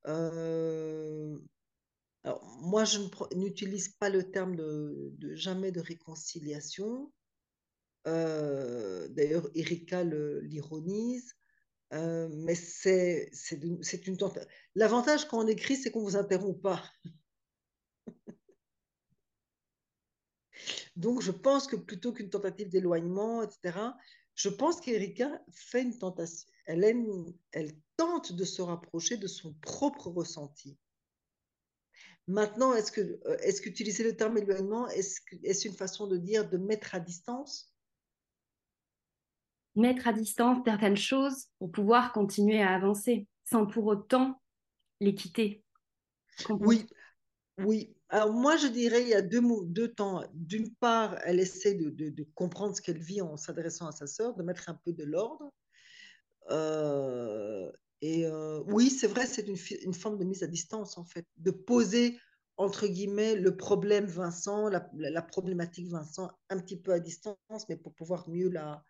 euh, 0.07 1.39
alors, 2.23 2.43
moi, 2.61 2.85
je 2.85 2.99
n'utilise 3.35 3.89
pas 3.89 4.09
le 4.09 4.29
terme 4.29 4.55
de, 4.55 5.15
jamais 5.33 5.71
de 5.71 5.81
réconciliation. 5.81 7.11
Euh, 8.05 9.07
d'ailleurs, 9.07 9.49
Erika 9.55 10.03
l'ironise. 10.03 11.33
Euh, 11.93 12.29
mais 12.31 12.55
c'est 12.55 13.29
une 14.07 14.17
tentative. 14.17 14.47
L'avantage 14.75 15.27
quand 15.27 15.43
on 15.43 15.47
écrit, 15.47 15.75
c'est 15.75 15.91
qu'on 15.91 15.99
ne 15.99 16.05
vous 16.05 16.15
interrompt 16.15 16.61
pas. 16.61 16.83
Donc, 20.95 21.21
je 21.21 21.31
pense 21.31 21.67
que 21.67 21.75
plutôt 21.75 22.13
qu'une 22.13 22.29
tentative 22.29 22.69
d'éloignement, 22.69 23.43
etc., 23.43 23.77
je 24.35 24.49
pense 24.49 24.79
qu'Erika 24.79 25.41
fait 25.51 25.81
une 25.81 25.97
tentation. 25.97 26.49
Elle, 26.65 26.83
elle 27.51 27.75
tente 27.97 28.33
de 28.33 28.45
se 28.45 28.61
rapprocher 28.61 29.17
de 29.17 29.27
son 29.27 29.53
propre 29.55 30.09
ressenti. 30.09 30.77
Maintenant, 32.27 32.73
est-ce 32.73 32.99
euh, 32.99 33.61
qu'utiliser 33.61 34.03
le 34.03 34.15
terme 34.15 34.37
éloignement, 34.37 34.87
est-ce 34.89 35.19
est 35.43 35.65
une 35.65 35.73
façon 35.73 36.07
de 36.07 36.17
dire 36.17 36.49
de 36.49 36.57
mettre 36.57 36.95
à 36.95 36.99
distance? 36.99 37.70
Mettre 39.75 40.07
à 40.07 40.13
distance 40.13 40.59
certaines 40.65 40.97
choses 40.97 41.47
pour 41.59 41.71
pouvoir 41.71 42.11
continuer 42.13 42.61
à 42.61 42.73
avancer 42.73 43.27
sans 43.45 43.65
pour 43.65 43.85
autant 43.85 44.41
les 44.99 45.15
quitter. 45.15 45.63
Oui, 46.49 46.85
oui. 47.57 47.95
Alors 48.09 48.33
moi, 48.33 48.57
je 48.57 48.67
dirais 48.67 49.01
il 49.01 49.09
y 49.09 49.13
a 49.13 49.21
deux, 49.21 49.41
deux 49.65 49.93
temps. 49.93 50.23
D'une 50.33 50.73
part, 50.75 51.17
elle 51.23 51.39
essaie 51.39 51.75
de, 51.75 52.27
comprendre 52.35 52.75
ce 52.75 52.81
qu'elle 52.81 52.99
vit 52.99 53.21
en 53.21 53.37
s'adressant 53.37 53.87
à 53.87 53.91
sa 53.91 54.07
sœur, 54.07 54.35
de 54.35 54.43
mettre 54.43 54.69
un 54.69 54.79
peu 54.85 54.91
de 54.91 55.03
l'ordre. 55.03 55.51
Euh, 56.49 57.71
Et 58.01 58.25
euh, 58.25 58.63
oui, 58.67 58.89
c'est 58.89 59.07
vrai, 59.07 59.25
c'est 59.25 59.47
une, 59.47 59.93
forme 59.93 60.17
de 60.17 60.25
mise 60.25 60.43
à 60.43 60.47
distance, 60.47 60.97
en 60.97 61.05
fait, 61.05 61.25
de 61.37 61.51
poser, 61.51 62.19
entre 62.57 62.87
guillemets, 62.87 63.35
le 63.35 63.55
problème 63.55 64.05
Vincent, 64.05 64.69
la, 64.69 65.21
problématique 65.21 65.87
Vincent, 65.87 66.31
un 66.49 66.59
petit 66.59 66.77
peu 66.77 66.93
à 66.93 66.99
distance, 66.99 67.37
mais 67.69 67.77
pour 67.77 67.93
pouvoir 67.93 68.27
mieux, 68.27 68.49
la, 68.49 68.83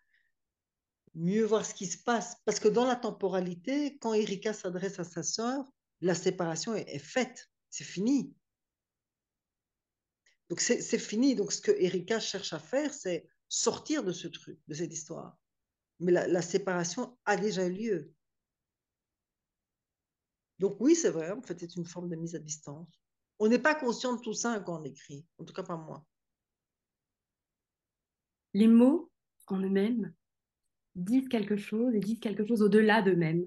mieux 1.13 1.43
voir 1.43 1.65
ce 1.65 1.73
qui 1.73 1.87
se 1.87 1.97
passe. 1.97 2.37
Parce 2.45 2.59
que 2.59 2.67
dans 2.67 2.85
la 2.85 2.95
temporalité, 2.95 3.97
quand 3.99 4.13
Erika 4.13 4.53
s'adresse 4.53 4.99
à 4.99 5.03
sa 5.03 5.23
sœur, 5.23 5.65
la 6.01 6.15
séparation 6.15 6.73
est, 6.73 6.99
faite, 6.99 7.49
c'est 7.69 7.83
fini. 7.83 8.33
Donc 10.49 10.59
c'est 10.59 10.99
fini. 10.99 11.35
Donc 11.35 11.51
ce 11.51 11.61
que 11.61 11.71
Erika 11.71 12.19
cherche 12.19 12.53
à 12.53 12.59
faire, 12.59 12.93
c'est 12.93 13.27
sortir 13.47 14.03
de 14.03 14.11
ce 14.11 14.27
truc, 14.27 14.59
de 14.67 14.73
cette 14.73 14.93
histoire. 14.93 15.37
Mais 15.99 16.11
la, 16.11 16.27
la 16.27 16.41
séparation 16.41 17.17
a 17.25 17.37
déjà 17.37 17.65
eu 17.65 17.73
lieu. 17.73 18.13
Donc 20.59 20.77
oui, 20.79 20.95
c'est 20.95 21.09
vrai, 21.09 21.31
en 21.31 21.41
fait, 21.41 21.59
c'est 21.59 21.75
une 21.75 21.85
forme 21.85 22.09
de 22.09 22.15
mise 22.15 22.35
à 22.35 22.39
distance. 22.39 23.01
On 23.39 23.47
n'est 23.47 23.59
pas 23.59 23.73
conscient 23.73 24.15
de 24.15 24.21
tout 24.21 24.33
ça 24.33 24.59
quand 24.59 24.79
on 24.79 24.83
écrit, 24.83 25.25
en 25.39 25.43
tout 25.43 25.53
cas 25.53 25.63
pas 25.63 25.75
moi. 25.75 26.05
Les 28.53 28.67
mots 28.67 29.11
en 29.47 29.59
eux-mêmes 29.59 30.13
disent 30.95 31.29
quelque 31.29 31.57
chose 31.57 31.95
et 31.95 31.99
disent 31.99 32.19
quelque 32.19 32.45
chose 32.45 32.61
au-delà 32.61 33.01
d'eux-mêmes. 33.01 33.45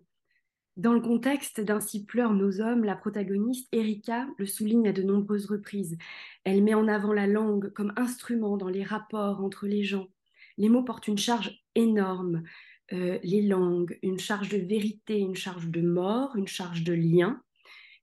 Dans 0.77 0.93
le 0.93 1.01
contexte 1.01 1.61
d'Ainsi 1.61 2.05
pleurent 2.05 2.35
nos 2.35 2.61
hommes, 2.61 2.83
la 2.83 2.97
protagoniste, 2.97 3.69
Erika, 3.71 4.27
le 4.39 4.47
souligne 4.47 4.89
à 4.89 4.93
de 4.93 5.03
nombreuses 5.03 5.47
reprises. 5.47 5.97
Elle 6.43 6.65
met 6.65 6.75
en 6.75 6.89
avant 6.89 7.13
la 7.13 7.29
langue 7.29 7.73
comme 7.73 7.93
instrument 7.97 8.57
dans 8.57 8.69
les 8.69 8.83
rapports 8.83 9.41
entre 9.41 9.69
les 9.69 9.85
gens. 9.85 10.09
Les 10.59 10.69
mots 10.69 10.83
portent 10.83 11.07
une 11.07 11.19
charge 11.19 11.63
énorme. 11.77 12.43
Euh, 12.93 13.19
les 13.23 13.43
langues, 13.43 13.99
une 14.03 14.19
charge 14.19 14.49
de 14.49 14.59
vérité, 14.59 15.17
une 15.19 15.37
charge 15.37 15.69
de 15.69 15.81
mort, 15.81 16.37
une 16.37 16.49
charge 16.49 16.83
de 16.83 16.93
lien, 16.93 17.41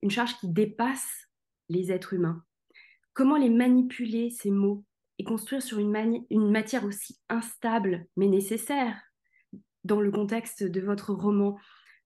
une 0.02 0.10
charge 0.10 0.38
qui 0.40 0.48
dépasse 0.48 1.28
les 1.70 1.92
êtres 1.92 2.14
humains. 2.14 2.44
Comment 3.14 3.38
les 3.38 3.50
manipuler, 3.50 4.30
ces 4.30 4.50
mots, 4.50 4.84
et 5.20 5.24
construire 5.24 5.62
sur 5.62 5.78
une, 5.78 6.26
une 6.30 6.50
matière 6.50 6.86
aussi 6.86 7.20
instable 7.30 8.08
mais 8.16 8.28
nécessaire? 8.28 9.11
Dans 9.84 10.02
le 10.02 10.12
contexte 10.12 10.64
de 10.64 10.82
votre 10.82 11.14
roman, 11.14 11.58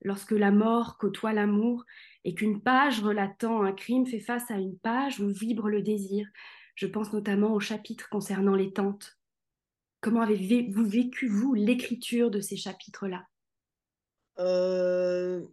lorsque 0.02 0.32
la 0.32 0.52
mort 0.52 0.98
côtoie 0.98 1.34
l'amour 1.34 1.84
et 2.24 2.36
qu'une 2.36 2.62
page 2.62 3.02
relatant 3.02 3.64
un 3.64 3.74
crime 3.74 4.06
fait 4.06 4.20
face 4.20 4.50
à 4.52 4.56
une 4.56 4.78
page 4.78 5.20
où 5.20 5.30
vibre 5.30 5.70
le 5.70 5.82
désir. 5.82 6.28
Je 6.76 6.88
pense 6.88 7.14
notamment 7.14 7.54
au 7.54 7.60
chapitre 7.60 8.10
concernant 8.10 8.56
les 8.56 8.74
tentes. 8.74 9.18
Comment 10.02 10.22
avez-vous 10.22 10.86
vécu, 10.86 11.28
vous, 11.28 11.54
l'écriture 11.54 12.30
de 12.30 12.42
ces 12.42 12.58
chapitres-là? 12.58 13.26
Euh... 14.40 15.44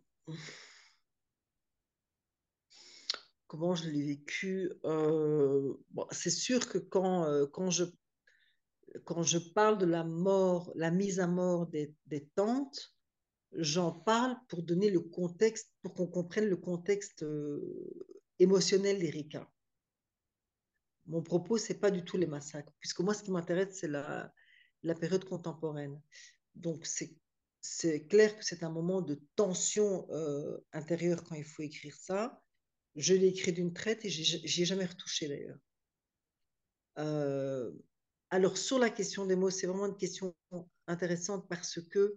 Comment 3.46 3.74
je 3.74 3.88
l'ai 3.88 4.02
vécu? 4.02 4.70
Euh... 4.84 5.74
C'est 6.10 6.30
sûr 6.30 6.68
que 6.68 6.78
quand, 6.78 7.24
euh, 7.24 7.46
quand, 7.46 7.70
je, 7.70 7.84
quand 9.04 9.22
je 9.22 9.38
parle 9.38 9.78
de 9.78 9.86
la 9.86 10.04
mort, 10.04 10.72
la 10.74 10.90
mise 10.90 11.20
à 11.20 11.26
mort 11.26 11.66
des, 11.66 11.94
des 12.06 12.26
tantes, 12.34 12.94
j'en 13.52 13.92
parle 13.92 14.36
pour 14.48 14.62
donner 14.62 14.90
le 14.90 15.00
contexte, 15.00 15.70
pour 15.82 15.94
qu'on 15.94 16.06
comprenne 16.06 16.46
le 16.46 16.56
contexte 16.56 17.22
euh, 17.22 17.60
émotionnel 18.38 18.98
d'Erika. 18.98 19.50
Mon 21.06 21.22
propos, 21.22 21.58
c'est 21.58 21.78
pas 21.78 21.90
du 21.90 22.04
tout 22.04 22.16
les 22.16 22.26
massacres, 22.26 22.72
puisque 22.78 23.00
moi, 23.00 23.14
ce 23.14 23.22
qui 23.22 23.30
m'intéresse, 23.30 23.78
c'est 23.80 23.88
la, 23.88 24.32
période 25.00 25.24
contemporaine. 25.24 26.00
Donc, 26.54 26.86
c'est 26.86 28.06
clair 28.06 28.36
que 28.36 28.44
c'est 28.44 28.62
un 28.62 28.70
moment 28.70 29.02
de 29.02 29.20
tension 29.36 30.06
euh, 30.10 30.58
intérieure 30.72 31.24
quand 31.24 31.34
il 31.34 31.44
faut 31.44 31.62
écrire 31.62 31.96
ça. 31.96 32.40
Je 32.94 33.14
l'ai 33.14 33.28
écrit 33.28 33.52
d'une 33.52 33.72
traite 33.72 34.04
et 34.04 34.10
j'ai 34.10 34.64
jamais 34.64 34.84
retouché 34.84 35.28
d'ailleurs. 35.28 35.58
Euh, 36.98 37.72
alors, 38.32 38.56
sur 38.56 38.78
la 38.78 38.88
question 38.88 39.26
des 39.26 39.36
mots, 39.36 39.50
c'est 39.50 39.66
vraiment 39.66 39.84
une 39.84 39.96
question 39.96 40.34
intéressante 40.86 41.46
parce 41.50 41.78
que 41.82 42.16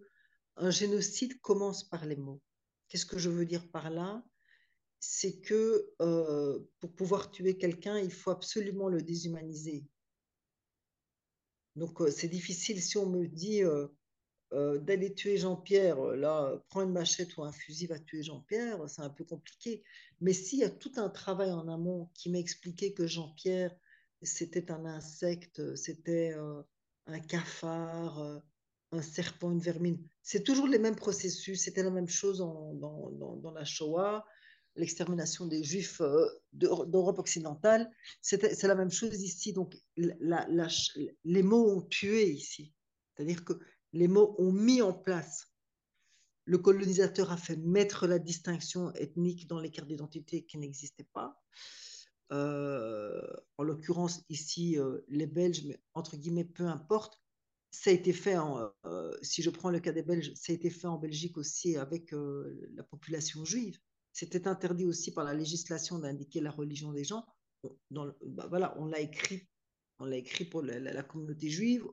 un 0.55 0.71
génocide 0.71 1.41
commence 1.41 1.83
par 1.83 2.05
les 2.05 2.15
mots. 2.15 2.41
Qu'est-ce 2.87 3.05
que 3.05 3.19
je 3.19 3.29
veux 3.29 3.45
dire 3.45 3.69
par 3.69 3.89
là? 3.89 4.23
C'est 5.01 5.41
que 5.41 5.93
euh, 6.01 6.59
pour 6.79 6.95
pouvoir 6.95 7.31
tuer 7.31 7.57
quelqu'un, 7.57 7.99
il 7.99 8.13
faut 8.13 8.31
absolument 8.31 8.87
le 8.87 9.01
déshumaniser. 9.01 9.83
Donc, 11.75 11.99
euh, 11.99 12.09
c'est 12.09 12.29
difficile 12.29 12.81
si 12.81 12.97
on 12.97 13.09
me 13.09 13.27
dit 13.27 13.61
euh, 13.63 13.89
d'aller 14.79 15.13
tuer 15.13 15.35
Jean-Pierre, 15.35 15.99
là, 16.15 16.63
prends 16.69 16.83
une 16.83 16.93
machette 16.93 17.35
ou 17.35 17.43
un 17.43 17.51
fusil, 17.51 17.87
va 17.87 17.99
tuer 17.99 18.23
Jean-Pierre, 18.23 18.89
c'est 18.89 19.01
un 19.01 19.09
peu 19.09 19.25
compliqué. 19.25 19.83
Mais 20.21 20.31
s'il 20.31 20.59
y 20.59 20.63
a 20.63 20.69
tout 20.69 20.93
un 20.95 21.09
travail 21.09 21.51
en 21.51 21.67
amont 21.67 22.09
qui 22.13 22.29
m'a 22.29 22.37
expliqué 22.37 22.93
que 22.93 23.05
Jean-Pierre, 23.05 23.75
c'était 24.21 24.71
un 24.71 24.85
insecte, 24.85 25.75
c'était 25.75 26.35
un 27.07 27.19
cafard, 27.19 28.41
un 28.91 29.01
serpent, 29.01 29.51
une 29.51 29.59
vermine, 29.59 29.99
c'est 30.23 30.43
toujours 30.43 30.67
les 30.67 30.79
mêmes 30.79 30.95
processus, 30.95 31.63
c'était 31.63 31.83
la 31.83 31.91
même 31.91 32.07
chose 32.07 32.39
dans, 32.39 33.51
la 33.53 33.65
Shoah 33.65 34.25
l'extermination 34.75 35.45
des 35.45 35.63
Juifs 35.63 36.01
euh, 36.01 36.27
d'Europe 36.53 37.19
occidentale, 37.19 37.89
c'est 38.21 38.63
la 38.63 38.75
même 38.75 38.91
chose 38.91 39.21
ici. 39.21 39.53
Donc, 39.53 39.75
les 39.95 41.43
mots 41.43 41.71
ont 41.71 41.81
tué 41.81 42.29
ici. 42.29 42.73
C'est-à-dire 43.15 43.45
que 43.45 43.53
les 43.93 44.07
mots 44.07 44.35
ont 44.37 44.51
mis 44.51 44.81
en 44.81 44.93
place. 44.93 45.47
Le 46.43 46.57
colonisateur 46.57 47.31
a 47.31 47.37
fait 47.37 47.55
mettre 47.55 48.05
la 48.05 48.19
distinction 48.19 48.93
ethnique 48.95 49.47
dans 49.47 49.59
les 49.59 49.71
cartes 49.71 49.87
d'identité 49.87 50.43
qui 50.43 50.57
n'existaient 50.57 51.07
pas. 51.13 51.41
Euh, 52.31 53.21
en 53.57 53.63
l'occurrence, 53.63 54.23
ici, 54.29 54.77
euh, 54.79 54.99
les 55.07 55.27
Belges, 55.27 55.63
mais 55.65 55.79
entre 55.93 56.17
guillemets, 56.17 56.45
peu 56.45 56.65
importe. 56.65 57.21
Ça 57.71 57.89
a 57.89 57.93
été 57.93 58.13
fait, 58.13 58.37
en, 58.37 58.71
si 59.21 59.41
je 59.41 59.49
prends 59.49 59.69
le 59.69 59.81
cas 59.81 59.91
des 59.91 60.01
Belges, 60.01 60.31
ça 60.35 60.53
a 60.53 60.55
été 60.55 60.69
fait 60.69 60.87
en 60.87 60.97
Belgique 60.97 61.37
aussi 61.37 61.75
avec 61.75 62.13
la 62.13 62.83
population 62.83 63.43
juive. 63.43 63.77
C'était 64.13 64.47
interdit 64.47 64.85
aussi 64.85 65.13
par 65.13 65.25
la 65.25 65.33
législation 65.33 65.99
d'indiquer 65.99 66.39
la 66.39 66.51
religion 66.51 66.93
des 66.93 67.03
gens. 67.03 67.25
Dans, 67.91 68.05
bah 68.27 68.47
voilà, 68.47 68.73
on 68.79 68.85
l'a 68.85 69.01
écrit, 69.01 69.49
on 69.99 70.05
l'a 70.05 70.15
écrit 70.15 70.45
pour 70.45 70.61
la, 70.61 71.03
communauté 71.03 71.49
juive. 71.49 71.85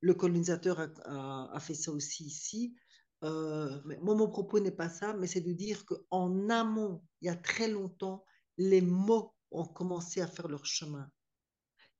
Le 0.00 0.14
colonisateur 0.14 0.90
a, 1.04 1.60
fait 1.60 1.74
ça 1.74 1.92
aussi 1.92 2.24
ici. 2.24 2.74
Euh, 3.22 3.82
moi, 4.00 4.14
mon 4.14 4.28
propos 4.28 4.60
n'est 4.60 4.70
pas 4.70 4.88
ça, 4.88 5.12
mais 5.12 5.26
c'est 5.26 5.42
de 5.42 5.52
dire 5.52 5.84
qu'en 5.84 6.48
amont, 6.48 7.02
il 7.20 7.26
y 7.26 7.28
a 7.28 7.36
très 7.36 7.68
longtemps, 7.68 8.24
les 8.56 8.80
mots 8.80 9.34
ont 9.50 9.64
commencé 9.64 10.20
à 10.20 10.26
faire 10.26 10.48
leur 10.48 10.64
chemin. 10.64 11.10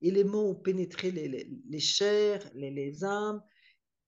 Et 0.01 0.11
les 0.11 0.25
mots 0.25 0.51
ont 0.51 0.55
pénétré 0.55 1.11
les, 1.11 1.81
chairs, 1.81 2.49
les, 2.55 3.05
âmes, 3.05 3.43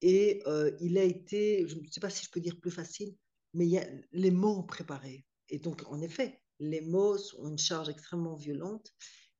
et 0.01 0.41
euh, 0.47 0.71
il 0.79 0.97
a 0.97 1.03
été, 1.03 1.67
je 1.67 1.75
ne 1.75 1.87
sais 1.87 1.99
pas 1.99 2.09
si 2.09 2.25
je 2.25 2.31
peux 2.31 2.39
dire 2.39 2.59
plus 2.59 2.71
facile, 2.71 3.15
mais 3.53 3.67
les 4.11 4.31
mots 4.31 4.57
ont 4.59 4.63
préparé. 4.63 5.25
Et 5.49 5.59
donc, 5.59 5.83
en 5.87 6.01
effet, 6.01 6.41
les 6.59 6.81
mots 6.81 7.17
ont 7.39 7.49
une 7.49 7.57
charge 7.57 7.89
extrêmement 7.89 8.35
violente. 8.35 8.93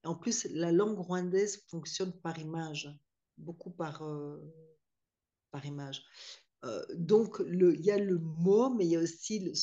En 0.03 0.15
plus, 0.15 0.46
la 0.51 0.72
langue 0.72 0.98
rwandaise 0.98 1.63
fonctionne 1.70 2.12
par 2.22 2.38
image, 2.38 2.89
beaucoup 3.38 3.72
par, 3.72 4.03
euh, 4.03 4.38
par 5.51 5.65
image. 5.65 6.03
Euh, 6.63 6.84
donc, 6.96 7.41
il 7.48 7.81
y 7.81 7.91
a 7.91 7.98
le 7.98 8.17
mot, 8.17 8.74
mais 8.74 8.86
il 8.86 8.91
y 8.91 8.96
a 8.96 9.00
aussi 9.00 9.53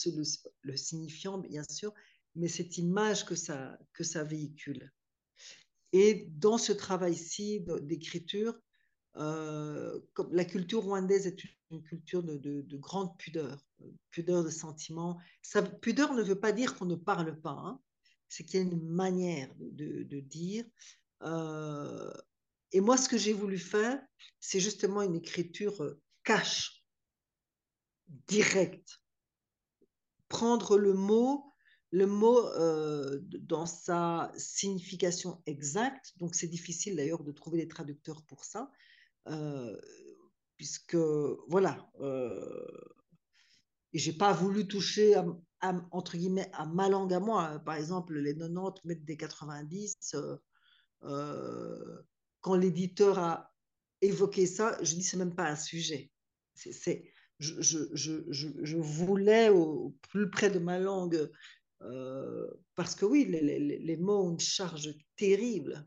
le, 0.63 0.77
signifiant, 0.77 1.39
bien 1.39 1.63
sûr, 1.69 1.93
mais 2.35 2.49
cette 2.49 2.79
image 2.79 3.25
que 3.25 3.35
ça, 3.35 3.79
que 3.93 4.05
ça 4.05 4.25
véhicule. 4.25 4.93
Et 5.93 6.29
dans 6.37 6.59
ce 6.59 6.73
travail-ci 6.73 7.65
d'écriture, 7.83 8.55
euh, 9.17 9.99
la 10.31 10.45
culture 10.45 10.83
rwandaise 10.83 11.27
est 11.27 11.43
une 11.71 11.83
culture 11.83 12.23
de, 12.23 12.37
de, 12.37 12.63
de, 12.63 12.77
grande 12.77 13.17
pudeur, 13.19 13.59
pudeur 14.11 14.45
de 14.45 14.51
sentiments. 14.51 15.19
Ça, 15.43 15.63
pudeur 15.63 16.15
ne 16.15 16.23
veut 16.23 16.39
pas 16.39 16.53
dire 16.53 16.77
qu'on 16.77 16.85
ne 16.85 16.95
parle 16.95 17.41
pas, 17.41 17.51
hein. 17.51 17.81
c'est 18.29 18.45
qu'il 18.45 18.61
y 18.61 18.63
a 18.63 18.67
une 18.67 18.83
manière 18.83 19.53
de, 19.59 20.21
dire. 20.21 20.65
Euh, 21.23 22.13
et 22.73 22.81
moi, 22.81 22.97
ce 22.97 23.09
que 23.09 23.19
j'ai 23.19 23.33
voulu 23.33 23.59
faire, 23.59 24.01
c'est 24.41 24.61
justement 24.61 25.03
une 25.03 25.17
écriture 25.17 25.97
cash, 26.23 26.85
directe. 28.27 29.01
Prendre 30.29 30.79
le 30.79 30.93
mot, 30.93 31.48
le 31.91 32.07
mot 32.07 32.47
euh, 32.47 33.21
dans 33.23 33.67
sa 33.67 34.33
signification 34.37 35.43
exacte. 35.47 36.13
Donc, 36.19 36.35
c'est 36.35 36.49
difficile 36.49 36.97
d'ailleurs 36.97 37.25
de 37.25 37.33
trouver 37.33 37.59
des 37.59 37.69
traducteurs 37.69 38.23
pour 38.27 38.45
ça. 38.45 38.71
Euh, 39.29 39.77
puisque, 40.57 40.97
voilà, 41.49 41.91
euh, 42.01 42.67
j'ai 43.93 44.13
pas 44.13 44.33
voulu 44.33 44.67
toucher, 44.67 45.15
à, 45.15 45.75
entre 45.91 46.17
guillemets, 46.17 46.51
à 46.53 46.67
ma 46.67 46.89
langue 46.89 47.13
à 47.15 47.21
moi. 47.21 47.59
Par 47.65 47.77
exemple, 47.77 48.19
les 48.19 48.37
90 48.37 48.85
mettre 48.85 49.05
des 49.05 49.17
90. 49.17 50.15
Euh, 50.15 50.37
euh, 51.05 52.03
quand 52.41 52.55
l'éditeur 52.55 53.19
a 53.19 53.55
évoqué 54.01 54.47
ça, 54.47 54.77
je 54.83 54.95
dis 54.95 55.03
c'est 55.03 55.17
même 55.17 55.35
pas 55.35 55.49
un 55.49 55.57
sujet. 55.57 56.11
C'est 56.55 57.13
je, 57.39 57.55
je, 57.61 57.79
je, 57.93 58.49
je 58.63 58.77
voulais 58.77 59.49
au, 59.49 59.97
plus 60.11 60.29
près 60.29 60.51
de 60.51 60.59
ma 60.59 60.79
langue, 60.79 61.31
euh, 61.83 62.49
parce 62.75 62.95
que 62.95 63.05
oui, 63.05 63.25
les, 63.25 63.97
mots 63.97 64.25
ont 64.25 64.33
une 64.33 64.41
charge 64.41 64.95
terrible. 65.17 65.87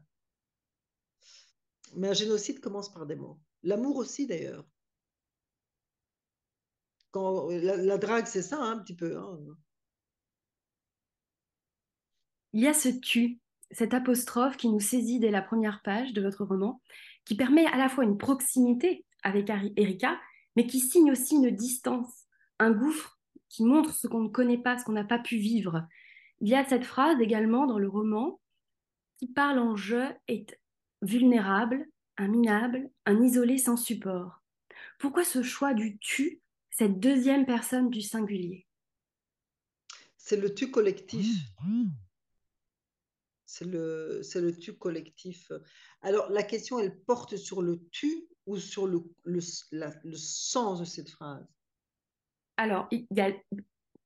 Mais 1.95 2.09
un 2.09 2.13
génocide 2.13 2.59
commence 2.59 2.91
par 2.91 3.05
des 3.05 3.15
mots. 3.15 3.39
L'amour 3.63 3.97
aussi, 3.97 4.27
d'ailleurs. 4.27 4.65
Quand, 7.11 7.49
la, 7.49 7.75
la 7.75 7.97
drague, 7.97 8.27
c'est 8.27 8.41
ça, 8.41 8.57
hein, 8.57 8.77
un 8.77 8.79
petit 8.79 8.95
peu. 8.95 9.17
Hein. 9.17 9.37
Il 12.53 12.61
y 12.61 12.67
a 12.67 12.73
ce 12.73 12.89
tu, 12.89 13.39
cette 13.71 13.93
apostrophe 13.93 14.57
qui 14.57 14.69
nous 14.69 14.79
saisit 14.79 15.19
dès 15.19 15.31
la 15.31 15.41
première 15.41 15.81
page 15.83 16.13
de 16.13 16.21
votre 16.21 16.45
roman, 16.45 16.81
qui 17.25 17.35
permet 17.35 17.65
à 17.67 17.77
la 17.77 17.89
fois 17.89 18.03
une 18.03 18.17
proximité 18.17 19.05
avec 19.23 19.49
Erika, 19.77 20.19
mais 20.55 20.67
qui 20.67 20.79
signe 20.79 21.11
aussi 21.11 21.35
une 21.35 21.51
distance, 21.51 22.25
un 22.59 22.71
gouffre 22.71 23.20
qui 23.51 23.65
montre 23.65 23.93
ce 23.93 24.07
qu'on 24.07 24.21
ne 24.23 24.29
connaît 24.29 24.57
pas, 24.57 24.77
ce 24.77 24.85
qu'on 24.85 24.93
n'a 24.93 25.03
pas 25.03 25.19
pu 25.19 25.35
vivre. 25.35 25.85
Il 26.39 26.47
y 26.47 26.55
a 26.55 26.63
cette 26.63 26.85
phrase 26.85 27.19
également 27.19 27.67
dans 27.67 27.79
le 27.79 27.89
roman 27.89 28.39
qui 29.17 29.27
parle 29.27 29.59
en 29.59 29.75
je 29.75 30.09
est 30.29 30.57
vulnérable, 31.01 31.85
un 32.17 32.29
minable, 32.29 32.89
un 33.05 33.21
isolé 33.21 33.57
sans 33.57 33.75
support. 33.75 34.41
Pourquoi 34.99 35.25
ce 35.25 35.43
choix 35.43 35.73
du 35.73 35.97
tu, 35.99 36.41
cette 36.69 36.99
deuxième 36.99 37.45
personne 37.45 37.89
du 37.89 38.01
singulier? 38.01 38.67
C'est 40.17 40.37
le 40.37 40.53
tu 40.53 40.71
collectif. 40.71 41.35
C'est 43.45 43.65
le, 43.65 44.21
c'est 44.23 44.39
le 44.39 44.57
tu 44.57 44.77
collectif. 44.77 45.51
Alors, 46.01 46.29
la 46.29 46.43
question, 46.43 46.79
elle 46.79 46.97
porte 47.03 47.35
sur 47.35 47.61
le 47.61 47.83
tu 47.91 48.29
ou 48.45 48.57
sur 48.57 48.87
le, 48.87 49.03
le, 49.25 49.41
le 49.71 50.15
sens 50.15 50.79
de 50.79 50.85
cette 50.85 51.09
phrase? 51.09 51.45
Alors, 52.61 52.87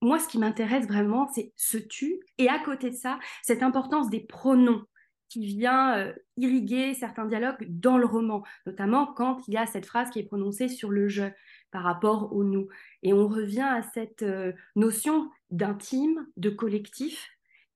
moi, 0.02 0.18
ce 0.18 0.30
qui 0.30 0.38
m'intéresse 0.38 0.88
vraiment, 0.88 1.28
c'est 1.28 1.52
ce 1.58 1.78
tu, 1.78 2.22
et 2.38 2.48
à 2.48 2.58
côté 2.58 2.90
de 2.90 2.96
ça, 2.96 3.20
cette 3.44 3.64
importance 3.64 4.10
des 4.10 4.22
pronoms 4.22 4.86
qui 5.28 5.46
vient 5.46 5.98
euh, 5.98 6.14
irriguer 6.38 6.94
certains 6.94 7.26
dialogues 7.26 7.68
dans 7.68 7.98
le 7.98 8.06
roman, 8.06 8.44
notamment 8.66 9.08
quand 9.08 9.46
il 9.50 9.56
y 9.56 9.58
a 9.58 9.66
cette 9.66 9.86
phrase 9.86 10.10
qui 10.10 10.20
est 10.20 10.24
prononcée 10.24 10.70
sur 10.70 10.90
le 10.90 11.10
je 11.10 11.26
par 11.72 11.84
rapport 11.84 12.32
au 12.32 12.46
nous. 12.46 12.70
Et 13.04 13.12
on 13.12 13.28
revient 13.28 13.68
à 13.70 13.82
cette 13.94 14.22
euh, 14.22 14.54
notion 14.78 15.30
d'intime, 15.52 16.26
de 16.38 16.50
collectif, 16.50 17.28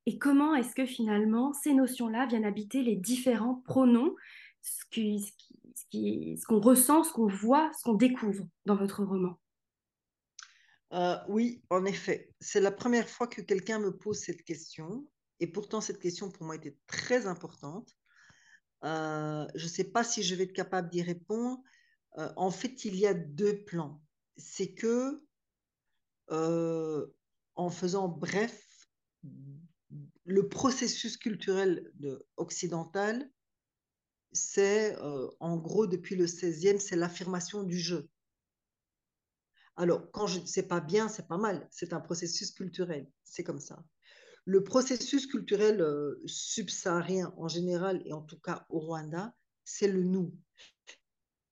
et 0.05 0.17
comment 0.17 0.55
est-ce 0.55 0.75
que 0.75 0.85
finalement 0.85 1.51
ces 1.51 1.73
notions-là 1.73 2.25
viennent 2.25 2.45
habiter 2.45 2.83
les 2.83 2.95
différents 2.95 3.61
pronoms, 3.65 4.15
ce 4.61 4.85
qu'on 6.47 6.61
ressent, 6.61 7.03
ce 7.03 7.11
qu'on 7.11 7.27
voit, 7.27 7.69
ce 7.77 7.83
qu'on 7.83 7.95
découvre 7.95 8.45
dans 8.65 8.77
votre 8.77 9.03
roman? 9.03 9.37
Euh, 10.93 11.17
Oui, 11.27 11.61
en 11.69 11.85
effet. 11.85 12.33
C'est 12.39 12.59
la 12.59 12.71
première 12.71 13.09
fois 13.09 13.27
que 13.27 13.41
quelqu'un 13.41 13.79
me 13.79 13.95
pose 13.95 14.19
cette 14.19 14.43
question. 14.43 15.07
Et 15.39 15.47
pourtant, 15.47 15.81
cette 15.81 15.99
question 15.99 16.31
pour 16.31 16.45
moi 16.45 16.55
était 16.55 16.77
très 16.87 17.25
importante. 17.25 17.95
Euh, 18.83 19.47
je 19.55 19.63
ne 19.63 19.69
sais 19.69 19.83
pas 19.85 20.03
si 20.03 20.23
je 20.23 20.35
vais 20.35 20.45
être 20.45 20.53
capable 20.53 20.89
d'y 20.89 21.01
répondre. 21.01 21.61
Euh, 22.17 22.31
en 22.35 22.51
fait, 22.51 22.85
il 22.85 22.95
y 22.95 23.05
a 23.05 23.13
deux 23.13 23.63
plans. 23.63 24.01
C'est 24.37 24.73
que, 24.73 25.21
en 26.29 27.69
faisant 27.69 28.07
bref, 28.07 28.65
le 30.25 30.47
processus 30.47 31.17
culturel 31.17 31.91
de, 31.95 32.25
occidental, 32.37 33.29
c'est 34.31 34.95
en 35.39 35.57
gros 35.57 35.87
depuis 35.87 36.15
le 36.15 36.25
16e, 36.25 36.79
c'est 36.79 36.95
l'affirmation 36.95 37.63
du 37.63 37.77
jeu. 37.77 38.09
Alors, 39.79 40.11
quand 40.11 40.27
je 40.27 40.45
sais 40.45 40.67
pas 40.67 40.81
bien, 40.81 41.07
c'est 41.07 41.29
pas 41.29 41.37
mal, 41.37 41.65
c'est 41.71 41.93
un 41.93 42.01
processus 42.01 42.51
culturel, 42.51 43.09
c'est 43.23 43.45
comme 43.45 43.61
ça. 43.61 43.81
Le 44.43 44.61
processus 44.61 45.25
culturel 45.25 45.79
euh, 45.79 46.21
subsaharien 46.25 47.33
en 47.37 47.47
général, 47.47 48.01
et 48.05 48.11
en 48.11 48.21
tout 48.21 48.37
cas 48.41 48.65
au 48.67 48.79
Rwanda, 48.79 49.33
c'est 49.63 49.87
le 49.87 50.03
nous. 50.03 50.35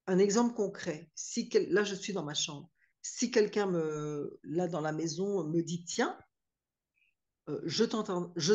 Un 0.08 0.20
exemple 0.20 0.54
concret, 0.56 1.10
si 1.16 1.50
là 1.70 1.86
je 1.86 1.96
suis 1.96 2.12
dans 2.12 2.26
ma 2.26 2.34
chambre, 2.34 2.70
si 3.02 3.32
quelqu'un 3.32 3.66
me, 3.66 4.38
là 4.44 4.68
dans 4.68 4.82
la 4.82 4.92
maison 4.92 5.46
me 5.46 5.62
dit 5.62 5.86
tiens, 5.86 6.20
euh, 7.48 7.62
je 7.66 7.86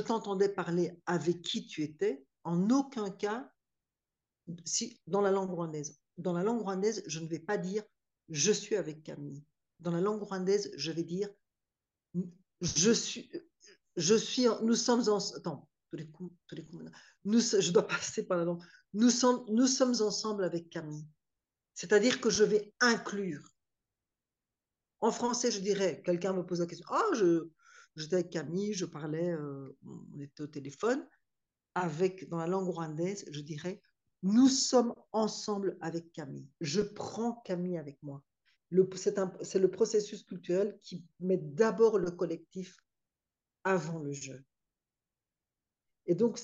t'entendais 0.00 0.50
parler 0.50 1.00
avec 1.06 1.40
qui 1.40 1.66
tu 1.66 1.82
étais, 1.82 2.26
en 2.44 2.68
aucun 2.68 3.10
cas, 3.10 3.50
si, 4.66 5.00
dans 5.06 5.22
la 5.22 5.30
langue 5.30 5.48
rwandaise. 5.48 5.98
Dans 6.18 6.34
la 6.34 6.42
langue 6.42 6.60
rwandaise, 6.60 7.02
je 7.06 7.20
ne 7.20 7.26
vais 7.26 7.38
pas 7.38 7.56
dire 7.56 7.82
je 8.28 8.52
suis 8.52 8.76
avec 8.76 9.02
Camille. 9.02 9.42
Dans 9.82 9.90
la 9.90 10.00
langue 10.00 10.22
rwandaise, 10.22 10.72
je 10.76 10.92
vais 10.92 11.02
dire 11.04 11.28
je 12.60 12.92
suis, 12.92 13.30
je 13.96 14.14
suis, 14.14 14.46
nous 14.62 14.74
sommes 14.74 15.08
en, 15.08 15.18
attends, 15.36 15.68
nous, 17.24 17.40
je 17.40 17.70
dois 17.70 17.86
passer 17.88 18.26
par 18.26 18.38
la 18.38 18.44
langue. 18.44 18.62
Nous 18.94 19.10
sommes, 19.10 19.44
nous 19.48 19.66
sommes 19.66 20.00
ensemble 20.00 20.44
avec 20.44 20.70
Camille. 20.70 21.06
C'est-à-dire 21.74 22.20
que 22.20 22.30
je 22.30 22.44
vais 22.44 22.72
inclure. 22.80 23.48
En 25.00 25.10
français, 25.10 25.50
je 25.50 25.60
dirais, 25.60 26.02
quelqu'un 26.04 26.32
me 26.32 26.46
pose 26.46 26.60
la 26.60 26.66
question, 26.66 26.86
ah, 26.90 27.04
je, 27.14 27.50
J'étais 27.96 28.14
avec 28.14 28.30
Camille, 28.30 28.72
je 28.72 28.86
parlais, 28.86 29.32
euh, 29.32 29.76
on 29.84 30.20
était 30.20 30.42
au 30.42 30.46
téléphone. 30.46 31.06
Avec, 31.74 32.28
dans 32.28 32.38
la 32.38 32.46
langue 32.46 32.68
rwandaise, 32.68 33.24
je 33.30 33.40
dirais, 33.40 33.82
nous 34.22 34.48
sommes 34.48 34.94
ensemble 35.12 35.76
avec 35.80 36.12
Camille. 36.12 36.48
Je 36.60 36.80
prends 36.80 37.40
Camille 37.44 37.78
avec 37.78 38.02
moi. 38.02 38.22
C'est 38.94 39.58
le 39.58 39.70
processus 39.70 40.22
culturel 40.22 40.78
qui 40.80 41.04
met 41.20 41.36
d'abord 41.36 41.98
le 41.98 42.10
collectif 42.10 42.78
avant 43.64 43.98
le 43.98 44.12
jeu. 44.12 44.44
Et 46.06 46.14
donc, 46.14 46.40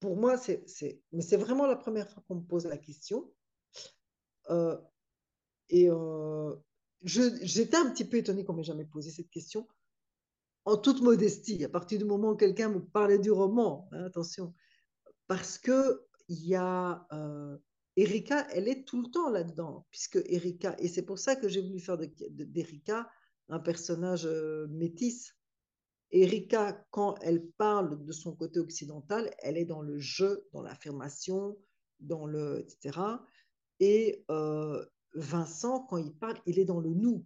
pour 0.00 0.16
moi, 0.16 0.36
c'est, 0.36 1.36
vraiment 1.36 1.66
la 1.66 1.76
première 1.76 2.08
fois 2.08 2.22
qu'on 2.26 2.36
me 2.36 2.46
pose 2.46 2.66
la 2.66 2.76
question. 2.76 3.32
Euh, 4.50 4.76
et 5.68 5.88
euh, 5.88 6.54
j'étais 7.02 7.76
un 7.76 7.90
petit 7.90 8.04
peu 8.04 8.16
étonnée 8.16 8.44
qu'on 8.44 8.54
m'ait 8.54 8.64
jamais 8.64 8.84
posé 8.84 9.10
cette 9.10 9.30
question 9.30 9.66
en 10.64 10.76
toute 10.76 11.00
modestie, 11.00 11.64
à 11.64 11.68
partir 11.68 11.98
du 11.98 12.04
moment 12.04 12.30
où 12.30 12.36
quelqu'un 12.36 12.68
me 12.68 12.84
parlait 12.84 13.18
du 13.18 13.30
roman, 13.30 13.88
hein, 13.92 14.04
attention, 14.04 14.54
parce 15.26 15.58
que 15.58 16.06
il 16.28 16.46
y 16.46 16.54
a 16.54 17.06
euh, 17.12 17.58
Erika, 18.00 18.46
elle 18.50 18.66
est 18.66 18.84
tout 18.86 19.02
le 19.02 19.10
temps 19.10 19.28
là-dedans, 19.28 19.86
puisque 19.90 20.16
Erika, 20.24 20.74
et 20.78 20.88
c'est 20.88 21.02
pour 21.02 21.18
ça 21.18 21.36
que 21.36 21.48
j'ai 21.48 21.60
voulu 21.60 21.80
faire 21.80 21.98
d'Erika 21.98 23.10
un 23.48 23.58
personnage 23.58 24.24
euh, 24.24 24.66
métis. 24.68 25.36
Erika, 26.10 26.86
quand 26.90 27.16
elle 27.20 27.46
parle 27.46 28.02
de 28.02 28.12
son 28.12 28.34
côté 28.34 28.58
occidental, 28.58 29.30
elle 29.40 29.58
est 29.58 29.66
dans 29.66 29.82
le 29.82 29.98
jeu, 29.98 30.48
dans 30.54 30.62
l'affirmation, 30.62 31.58
dans 31.98 32.24
le 32.24 32.60
etc. 32.60 32.98
Et 33.80 34.24
euh, 34.30 34.82
Vincent, 35.12 35.80
quand 35.80 35.98
il 35.98 36.14
parle, 36.14 36.40
il 36.46 36.58
est 36.58 36.64
dans 36.64 36.80
le 36.80 36.94
nous. 36.94 37.22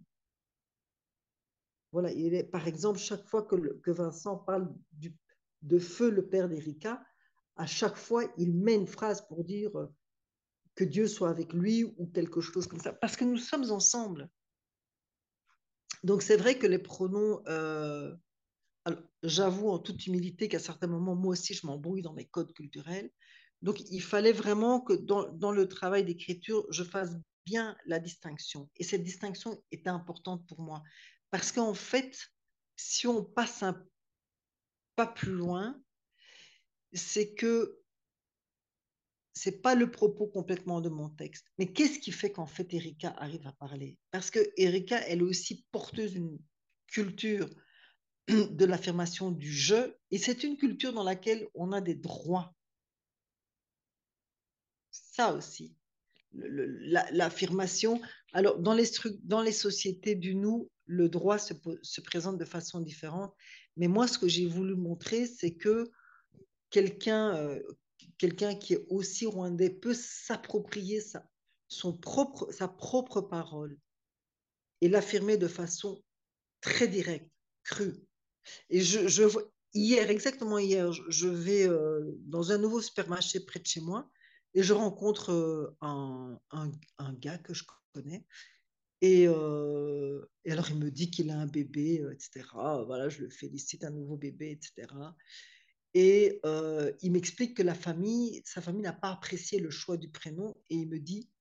Voilà, 1.93 2.11
il 2.11 2.33
est, 2.33 2.43
par 2.43 2.67
exemple, 2.67 2.99
chaque 2.99 3.25
fois 3.25 3.43
que, 3.43 3.55
que 3.55 3.91
Vincent 3.91 4.35
parle 4.35 4.73
de 5.61 5.79
Feu, 5.79 6.09
le 6.09 6.27
père 6.27 6.49
d'Erika, 6.49 7.01
à 7.55 7.65
chaque 7.65 7.95
fois, 7.95 8.25
il 8.37 8.53
met 8.53 8.75
une 8.75 8.87
phrase 8.87 9.25
pour 9.25 9.45
dire 9.45 9.73
euh, 9.77 9.87
que 10.75 10.83
Dieu 10.83 11.07
soit 11.07 11.29
avec 11.29 11.53
lui 11.53 11.83
ou 11.83 12.07
quelque 12.07 12.41
chose 12.41 12.67
comme 12.67 12.79
ça, 12.79 12.93
parce 12.93 13.15
que 13.15 13.25
nous 13.25 13.37
sommes 13.37 13.71
ensemble. 13.71 14.29
Donc 16.03 16.21
c'est 16.21 16.37
vrai 16.37 16.57
que 16.59 16.67
les 16.67 16.79
pronoms, 16.79 17.41
euh, 17.47 18.15
j'avoue 19.23 19.69
en 19.69 19.79
toute 19.79 20.05
humilité 20.05 20.47
qu'à 20.47 20.59
certains 20.59 20.87
moments, 20.87 21.15
moi 21.15 21.31
aussi, 21.31 21.53
je 21.53 21.65
m'embrouille 21.65 22.01
dans 22.01 22.13
mes 22.13 22.25
codes 22.25 22.53
culturels. 22.53 23.09
Donc 23.61 23.81
il 23.89 24.01
fallait 24.01 24.33
vraiment 24.33 24.81
que 24.81 24.93
dans, 24.93 25.31
dans 25.31 25.51
le 25.51 25.67
travail 25.67 26.03
d'écriture, 26.03 26.65
je 26.69 26.83
fasse 26.83 27.15
bien 27.45 27.75
la 27.85 27.99
distinction. 27.99 28.69
Et 28.75 28.83
cette 28.83 29.03
distinction 29.03 29.63
était 29.71 29.89
importante 29.89 30.45
pour 30.47 30.61
moi. 30.61 30.83
Parce 31.31 31.51
qu'en 31.51 31.73
fait, 31.73 32.17
si 32.75 33.07
on 33.07 33.23
passe 33.23 33.63
un 33.63 33.81
pas 34.95 35.07
plus 35.07 35.31
loin, 35.31 35.81
c'est 36.93 37.33
que 37.33 37.79
c'est 39.35 39.61
pas 39.61 39.75
le 39.75 39.91
propos 39.91 40.27
complètement 40.27 40.81
de 40.81 40.89
mon 40.89 41.09
texte. 41.09 41.45
Mais 41.59 41.71
qu'est-ce 41.71 41.99
qui 41.99 42.11
fait 42.11 42.31
qu'en 42.31 42.45
fait 42.45 42.73
Erika 42.73 43.09
arrive 43.17 43.45
à 43.45 43.51
parler? 43.51 43.97
Parce 44.11 44.31
que 44.31 44.39
Erika, 44.57 44.97
elle 45.07 45.19
est 45.19 45.23
aussi 45.23 45.65
porteuse 45.71 46.13
d'une 46.13 46.39
culture 46.87 47.49
de 48.27 48.65
l'affirmation 48.65 49.31
du 49.31 49.51
je, 49.51 49.93
et 50.09 50.17
c'est 50.17 50.43
une 50.43 50.57
culture 50.57 50.93
dans 50.93 51.03
laquelle 51.03 51.47
on 51.53 51.73
a 51.73 51.81
des 51.81 51.95
droits. 51.95 52.55
Ça 54.91 55.33
aussi, 55.33 55.75
l'affirmation. 56.33 58.01
Alors, 58.31 58.57
dans 58.59 58.73
les, 58.73 59.51
sociétés 59.51 60.15
du 60.15 60.35
nous, 60.35 60.69
le 60.85 61.09
droit 61.09 61.37
se, 61.37 61.53
se, 61.81 62.01
présente 62.01 62.37
de 62.37 62.45
façon 62.45 62.79
différente. 62.79 63.33
Mais 63.75 63.87
moi, 63.87 64.07
ce 64.07 64.17
que 64.17 64.27
j'ai 64.27 64.45
voulu 64.45 64.75
montrer, 64.75 65.25
c'est 65.25 65.55
que 65.55 65.91
quelqu'un 66.69 67.35
euh, 67.35 67.61
quelqu'un 68.17 68.55
qui 68.55 68.73
est 68.73 68.85
aussi 68.89 69.25
rwandais 69.25 69.69
peut 69.69 69.93
s'approprier 69.93 71.01
sa, 71.01 71.27
son 71.67 71.95
propre, 71.95 72.51
sa 72.51 72.67
propre 72.67 73.21
parole. 73.21 73.77
et 74.81 74.89
l'affirmer 74.89 75.37
de 75.37 75.47
façon 75.47 76.03
très 76.61 76.87
directe, 76.87 77.31
crue. 77.63 77.95
Et 78.69 78.81
je, 78.81 79.27
hier, 79.73 80.09
exactement 80.09 80.59
hier, 80.59 80.91
je 80.91 81.27
vais 81.27 81.67
euh, 81.67 82.13
dans 82.19 82.51
un 82.51 82.57
nouveau 82.57 82.81
supermarché 82.81 83.39
près 83.39 83.59
de 83.59 83.65
chez 83.65 83.81
moi 83.81 84.09
et 84.53 84.63
je 84.63 84.73
rencontre 84.73 85.31
euh, 85.31 85.77
un, 85.81 86.39
un, 86.51 86.71
un, 86.97 87.13
gars 87.13 87.37
que 87.37 87.53
je 87.53 87.63
connais. 87.93 88.25
Et, 89.01 89.27
euh, 89.27 90.25
et 90.45 90.51
alors, 90.51 90.69
il 90.69 90.77
me 90.77 90.89
dit 90.89 91.11
qu'il 91.11 91.29
a 91.29 91.37
un 91.37 91.47
bébé, 91.47 92.03
etc. 92.11 92.45
Voilà, 92.53 93.09
je 93.09 93.21
le 93.21 93.29
félicite, 93.29 93.83
un 93.83 93.91
nouveau 93.91 94.17
bébé, 94.17 94.51
etc. 94.51 94.87
Et 95.97 96.41
euh, 96.45 96.91
il 97.01 97.13
m'explique 97.13 97.55
que 97.55 97.63
la 97.63 97.73
famille, 97.73 98.41
sa 98.43 98.61
famille 98.61 98.81
n'a 98.81 98.91
pas 98.91 99.11
apprécié 99.11 99.59
le 99.59 99.69
choix 99.69 99.95
du 99.95 100.09
prénom 100.09 100.53
et 100.69 100.75
il 100.75 100.89
me 100.89 100.99
dit, 100.99 101.31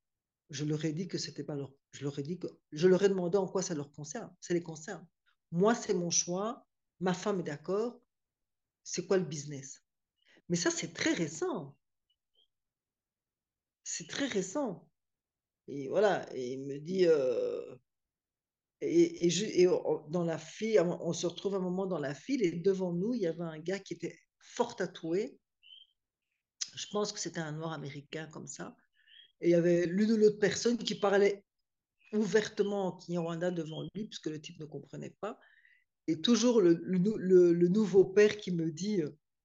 je 0.48 0.64
leur 0.64 0.84
ai 0.84 0.92
dit 0.92 1.08
que 1.08 1.18
c'était 1.18 1.42
pas 1.42 1.56
leur, 1.56 1.72
je 1.90 2.04
leur 2.04 2.16
ai 2.20 2.22
dit 2.22 2.38
que, 2.38 2.46
je 2.70 2.86
leur 2.86 3.02
ai 3.02 3.08
demandé 3.08 3.36
en 3.36 3.48
quoi 3.48 3.62
ça 3.62 3.74
leur 3.74 3.90
concerne, 3.90 4.32
ça 4.40 4.54
les 4.54 4.62
concerne. 4.62 5.04
Moi, 5.50 5.74
c'est 5.74 5.92
mon 5.92 6.10
choix, 6.10 6.64
ma 7.00 7.14
femme 7.14 7.40
est 7.40 7.44
d'accord, 7.44 8.00
c'est 8.84 9.08
quoi 9.08 9.18
le 9.18 9.24
business? 9.24 9.82
Mais 10.48 10.56
ça, 10.56 10.70
c'est 10.70 10.92
très 10.92 11.12
récent. 11.12 11.76
C'est 13.82 14.08
très 14.08 14.26
récent. 14.26 14.88
Et 15.66 15.88
voilà, 15.88 16.32
et 16.32 16.52
il 16.52 16.64
me 16.64 16.78
dit, 16.78 17.06
euh, 17.08 17.74
et, 18.80 19.26
et, 19.26 19.30
je, 19.30 19.46
et, 19.46 19.66
dans 20.10 20.24
la 20.24 20.38
file, 20.38 20.80
on 20.80 21.12
se 21.12 21.26
retrouve 21.26 21.56
un 21.56 21.60
moment 21.60 21.86
dans 21.86 21.98
la 21.98 22.14
file 22.14 22.44
et 22.44 22.52
devant 22.52 22.92
nous, 22.92 23.14
il 23.14 23.22
y 23.22 23.26
avait 23.26 23.42
un 23.42 23.58
gars 23.58 23.80
qui 23.80 23.94
était 23.94 24.16
fort 24.44 24.76
tatoué. 24.76 25.38
Je 26.74 26.86
pense 26.92 27.12
que 27.12 27.18
c'était 27.18 27.40
un 27.40 27.52
noir 27.52 27.72
américain 27.72 28.26
comme 28.28 28.46
ça. 28.46 28.76
Et 29.40 29.48
il 29.48 29.50
y 29.50 29.54
avait 29.54 29.86
l'une 29.86 30.12
ou 30.12 30.16
l'autre 30.16 30.38
personne 30.38 30.78
qui 30.78 30.94
parlait 30.94 31.44
ouvertement 32.12 32.86
en 32.86 32.92
Kinyarwanda 32.92 33.50
devant 33.50 33.82
lui, 33.94 34.06
puisque 34.06 34.26
le 34.26 34.40
type 34.40 34.60
ne 34.60 34.66
comprenait 34.66 35.16
pas. 35.20 35.38
Et 36.06 36.20
toujours 36.20 36.60
le, 36.60 36.74
nouveau 37.68 38.04
père 38.04 38.36
qui 38.36 38.52
me 38.52 38.70
dit 38.70 39.02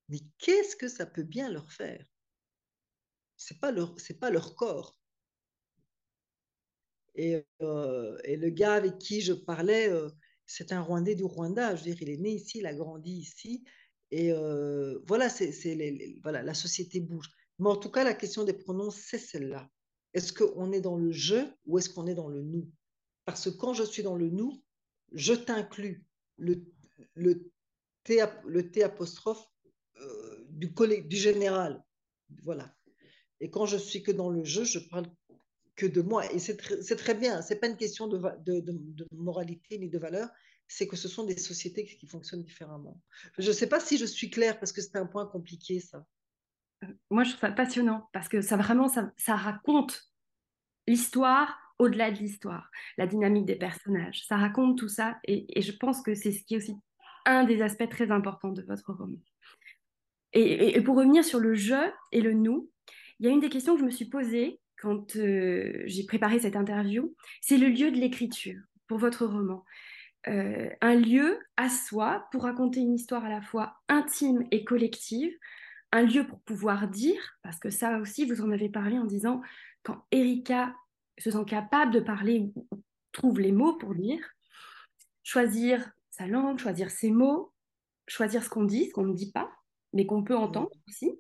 Mais 0.10 0.20
qu'est-ce 0.38 0.76
que 0.76 0.88
ça 0.88 1.06
peut 1.06 1.24
bien 1.24 1.50
leur 1.50 1.72
faire? 1.72 2.06
C'est 3.38 3.60
pas 3.60 3.72
leur, 3.72 3.96
pas 4.20 4.30
leur 4.30 4.56
corps. 4.56 4.98
Et, 7.16 7.46
euh, 7.62 8.18
et, 8.24 8.38
le 8.38 8.50
gars 8.50 8.74
avec 8.74 8.98
qui 9.00 9.22
je 9.22 9.34
parlais, 9.34 9.90
euh, 9.90 10.10
c'est 10.46 10.72
un 10.72 10.82
Rwandais 10.82 11.16
du 11.16 11.24
Rwanda. 11.24 11.76
Je 11.76 11.84
veux 11.84 11.92
dire, 11.92 12.02
il 12.02 12.10
est 12.10 12.18
né 12.18 12.32
ici, 12.32 12.60
il 12.60 12.66
a 12.66 12.74
grandi 12.74 13.12
ici. 13.12 13.64
Et 14.12 14.32
voilà, 15.08 15.30
c'est, 15.30 15.52
voilà, 16.24 16.42
la 16.44 16.54
société 16.54 17.00
bouge. 17.00 17.30
Mais 17.60 17.70
en 17.70 17.76
tout 17.76 17.92
cas, 17.92 18.04
la 18.04 18.14
question 18.14 18.44
des 18.44 18.54
pronoms, 18.54 18.92
c'est 18.92 19.20
celle-là. 19.20 19.70
Est-ce 20.14 20.34
qu'on 20.34 20.72
est 20.72 20.82
dans 20.82 20.98
le 20.98 21.12
je 21.12 21.36
ou 21.66 21.78
est-ce 21.78 21.90
qu'on 21.90 22.08
est 22.08 22.16
dans 22.16 22.30
le 22.30 22.42
nous? 22.42 22.72
Parce 23.26 23.50
que 23.50 23.56
quand 23.56 23.74
je 23.74 23.84
suis 23.84 24.02
dans 24.02 24.16
le 24.16 24.30
nous, 24.30 24.64
je 25.12 25.34
t'inclus. 25.34 26.06
Le, 26.38 26.66
le, 27.14 27.52
T, 28.04 28.24
le 28.48 28.72
T 28.72 28.82
apostrophe 28.82 29.46
euh, 30.02 30.46
du, 30.50 30.74
du 31.04 31.16
général. 31.16 31.84
Voilà. 32.44 32.74
Et 33.40 33.50
quand 33.50 33.66
je 33.66 33.78
suis 33.78 34.04
que 34.04 34.12
dans 34.12 34.30
le 34.30 34.44
je, 34.44 34.64
je 34.64 34.80
parle 34.80 35.06
que 35.76 35.86
de 35.86 36.02
moi. 36.02 36.32
Et 36.34 36.40
c'est 36.40 36.58
très, 36.58 37.16
bien. 37.16 37.42
C'est 37.42 37.58
pas 37.58 37.68
une 37.68 37.78
question 37.78 38.08
de, 38.08 38.20
de, 38.46 39.08
moralité 39.12 39.78
ni 39.78 39.90
de 39.90 39.98
valeur 39.98 40.30
c'est 40.70 40.88
que 40.88 40.96
ce 40.96 41.08
sont 41.08 41.24
des 41.26 41.38
sociétés 41.38 41.84
qui 41.84 42.08
fonctionnent 42.08 42.44
différemment. 42.44 43.02
Je 43.40 43.48
ne 43.48 43.54
sais 43.54 43.68
pas 43.68 43.80
si 43.80 43.98
je 43.98 44.06
suis 44.06 44.30
claire 44.30 44.60
parce 44.60 44.72
que 44.72 44.82
c'est 44.82 44.98
un 44.98 45.08
point 45.08 45.26
compliqué, 45.26 45.80
ça. 45.80 46.06
Moi, 47.10 47.24
je 47.24 47.32
trouve 47.32 47.42
ça 47.42 47.52
passionnant 47.52 48.08
parce 48.14 48.30
que 48.30 48.40
ça 48.42 48.56
vraiment, 48.56 48.88
ça, 48.88 49.36
raconte 49.36 50.14
l'histoire 50.88 51.58
au-delà 51.80 52.12
de 52.12 52.20
l'histoire, 52.20 52.70
la 52.98 53.08
dynamique 53.08 53.46
des 53.46 53.56
personnages. 53.56 54.24
Ça 54.28 54.38
raconte 54.38 54.78
tout 54.78 54.88
ça 54.88 55.18
et, 55.24 55.60
je 55.60 55.72
pense 55.72 56.02
que 56.04 56.14
c'est 56.14 56.32
ce 56.32 56.44
qui 56.44 56.54
est 56.54 56.58
aussi 56.58 56.76
un 57.26 57.44
des 57.46 57.62
aspects 57.64 57.90
très 57.90 58.12
importants 58.12 58.52
de 58.52 58.62
votre 58.62 58.94
roman. 58.94 59.18
Et, 60.34 60.80
pour 60.82 60.96
revenir 60.96 61.26
sur 61.26 61.40
le 61.40 61.56
je 61.56 61.92
et 62.12 62.22
le 62.22 62.34
nous, 62.34 62.70
il 63.20 63.26
y 63.26 63.30
a 63.30 63.32
une 63.32 63.40
des 63.40 63.50
questions 63.50 63.74
que 63.74 63.82
je 63.82 63.86
me 63.86 63.92
suis 63.92 64.06
posée 64.06 64.62
quand 64.78 65.16
euh, 65.16 65.84
j'ai 65.88 66.06
préparé 66.06 66.40
cette 66.40 66.56
interview, 66.56 67.14
c'est 67.42 67.58
le 67.58 67.68
lieu 67.68 67.92
de 67.92 67.98
l'écriture 67.98 68.62
pour 68.88 69.00
votre 69.00 69.26
roman 69.26 69.66
euh, 70.28 70.70
un 70.82 70.96
lieu 70.96 71.40
à 71.56 71.70
soi 71.70 72.28
pour 72.32 72.44
raconter 72.44 72.82
une 72.82 72.94
histoire 72.94 73.24
à 73.24 73.30
la 73.30 73.42
fois 73.42 73.78
intime 73.88 74.46
et 74.52 74.66
collective, 74.66 75.32
un 75.92 76.04
lieu 76.04 76.28
pour 76.28 76.42
pouvoir 76.42 76.88
dire, 76.88 77.38
parce 77.42 77.60
que 77.60 77.70
ça 77.70 77.98
aussi, 78.00 78.26
vous 78.26 78.42
en 78.42 78.52
avez 78.52 78.70
parlé 78.70 79.00
en 79.00 79.06
disant, 79.06 79.42
quand 79.84 80.06
Erika 80.12 80.76
se 81.18 81.32
sent 81.32 81.46
capable 81.48 81.94
de 81.94 82.00
parler 82.00 82.52
ou 82.56 82.68
trouve 83.12 83.40
les 83.40 83.52
mots 83.52 83.78
pour 83.78 83.96
dire, 83.96 84.20
choisir 85.24 85.92
sa 86.10 86.28
langue, 86.28 86.60
choisir 86.60 86.92
ses 86.92 87.12
mots, 87.12 87.54
choisir 88.08 88.44
ce 88.44 88.50
qu'on 88.50 88.66
dit, 88.66 88.88
ce 88.88 88.94
qu'on 88.94 89.06
ne 89.06 89.14
dit 89.14 89.32
pas, 89.32 89.52
mais 89.94 90.06
qu'on 90.06 90.24
peut 90.24 90.36
entendre 90.36 90.72
aussi. 90.88 91.20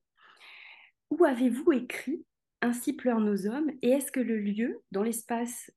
Où 1.09 1.25
avez-vous 1.25 1.71
écrit 1.71 2.25
Ainsi 2.61 2.93
pleurent 2.93 3.21
nos 3.21 3.47
hommes 3.47 3.71
Et 3.81 3.89
est-ce 3.89 4.11
que 4.11 4.19
le 4.19 4.37
lieu, 4.37 4.81
dans 4.91 5.03
l'espace 5.03 5.71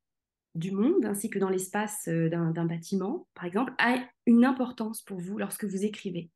du 0.55 0.71
monde, 0.71 1.05
ainsi 1.05 1.31
que 1.31 1.38
dans 1.38 1.49
l'espace 1.49 2.09
euh, 2.09 2.29
d'un 2.29 2.65
bâtiment, 2.65 3.27
par 3.35 3.45
exemple, 3.45 3.73
a 3.79 3.97
une 4.27 4.45
importance 4.45 5.03
pour 5.03 5.19
vous 5.19 5.38
lorsque 5.38 5.65
vous 5.65 5.85
écrivez? 5.85 6.31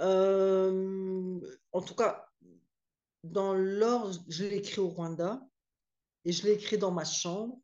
Euh, 0.00 1.40
En 1.72 1.82
tout 1.82 1.94
cas, 1.94 2.28
dans 3.22 3.54
l'ordre, 3.54 4.18
je 4.28 4.44
l'ai 4.44 4.56
écrit 4.56 4.80
au 4.80 4.88
Rwanda 4.88 5.46
et 6.24 6.32
je 6.32 6.44
l'ai 6.44 6.52
écrit 6.52 6.78
dans 6.78 6.90
ma 6.90 7.04
chambre 7.04 7.60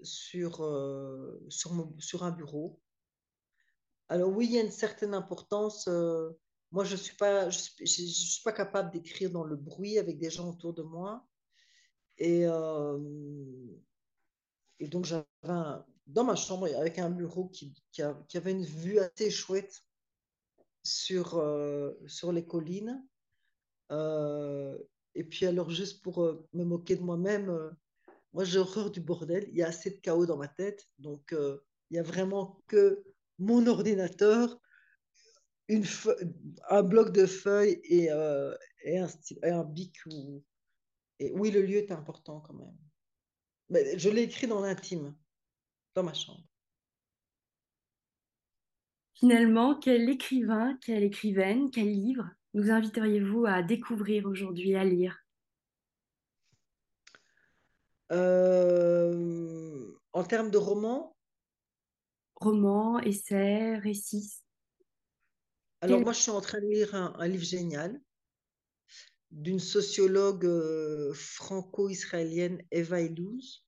sur, 0.00 0.62
euh, 0.62 1.44
sur, 1.48 2.22
un 2.22 2.30
bureau. 2.30 2.80
Alors 4.08 4.30
oui, 4.30 4.46
il 4.46 4.52
y 4.52 4.58
a 4.58 4.62
une 4.62 4.70
certaine 4.70 5.14
importance. 5.14 5.88
Moi, 6.72 6.84
je 6.84 6.92
ne 6.92 6.98
suis, 6.98 7.16
pas, 7.16 7.50
suis 7.50 8.42
pas 8.42 8.52
capable 8.52 8.90
d'écrire 8.90 9.30
dans 9.30 9.44
le 9.44 9.56
bruit 9.56 9.98
avec 9.98 10.18
des 10.18 10.30
gens 10.30 10.50
autour 10.50 10.72
de 10.72 10.82
moi. 10.82 11.26
Et, 12.18 12.46
euh, 12.46 12.98
et 14.78 14.88
donc, 14.88 15.04
j'avais 15.04 15.24
dans 16.06 16.24
ma 16.24 16.36
chambre, 16.36 16.68
avec 16.76 16.98
un 16.98 17.10
bureau 17.10 17.48
qui, 17.48 17.74
qui, 17.92 18.02
avait 18.02 18.52
une 18.52 18.64
vue 18.64 18.98
assez 18.98 19.30
chouette 19.30 19.84
sur, 20.82 21.38
euh, 21.38 21.92
sur 22.06 22.32
les 22.32 22.44
collines. 22.44 23.06
Euh, 23.90 24.78
et 25.14 25.24
puis, 25.24 25.46
alors, 25.46 25.70
juste 25.70 26.02
pour 26.02 26.20
me 26.52 26.64
moquer 26.64 26.96
de 26.96 27.02
moi-même, 27.02 27.74
moi, 28.32 28.44
j'ai 28.44 28.58
horreur 28.58 28.90
du 28.90 29.00
bordel. 29.00 29.48
Il 29.50 29.56
y 29.56 29.62
a 29.62 29.68
assez 29.68 29.90
de 29.90 29.96
chaos 29.96 30.26
dans 30.26 30.36
ma 30.36 30.48
tête. 30.48 30.88
Donc, 30.98 31.34
il 31.90 31.96
y 31.96 31.98
a 31.98 32.02
vraiment 32.02 32.62
que 32.68 33.04
mon 33.38 33.66
ordinateur, 33.66 34.60
une 35.68 35.84
un 36.68 36.82
bloc 36.82 37.12
de 37.12 37.26
feuilles 37.26 37.80
et, 37.84 38.04
et, 38.84 38.98
un, 38.98 39.08
et 39.42 39.50
un 39.50 39.64
bic 39.64 39.96
ou, 40.06 40.42
et 41.24 41.32
oui, 41.32 41.50
le 41.50 41.62
lieu 41.62 41.76
est 41.76 41.92
important 41.92 42.40
quand 42.40 42.54
même. 42.54 42.76
Mais 43.70 43.98
je 43.98 44.10
l'ai 44.10 44.22
écrit 44.22 44.46
dans 44.46 44.60
l'intime, 44.60 45.16
dans 45.94 46.02
ma 46.02 46.12
chambre. 46.12 46.44
Finalement, 49.14 49.78
quel 49.78 50.08
écrivain, 50.10 50.76
quelle 50.82 51.02
écrivaine, 51.02 51.70
quel 51.70 51.90
livre 51.90 52.28
nous 52.52 52.70
inviteriez-vous 52.70 53.46
à 53.46 53.62
découvrir 53.62 54.26
aujourd'hui, 54.26 54.74
à 54.76 54.84
lire? 54.84 55.18
Euh, 58.12 59.92
En 60.12 60.24
termes 60.24 60.50
de 60.50 60.58
romans 60.58 61.16
Romans, 62.36 62.98
essais, 63.00 63.78
récits 63.78 64.42
Alors 65.80 65.98
quel... 65.98 66.04
moi, 66.04 66.12
je 66.12 66.20
suis 66.20 66.30
en 66.30 66.40
train 66.42 66.60
de 66.60 66.66
lire 66.66 66.94
un, 66.94 67.14
un 67.18 67.28
livre 67.28 67.44
génial 67.44 67.98
d'une 69.34 69.60
sociologue 69.60 70.46
euh, 70.46 71.12
franco-israélienne, 71.14 72.62
Eva 72.70 73.00
Illouz. 73.00 73.66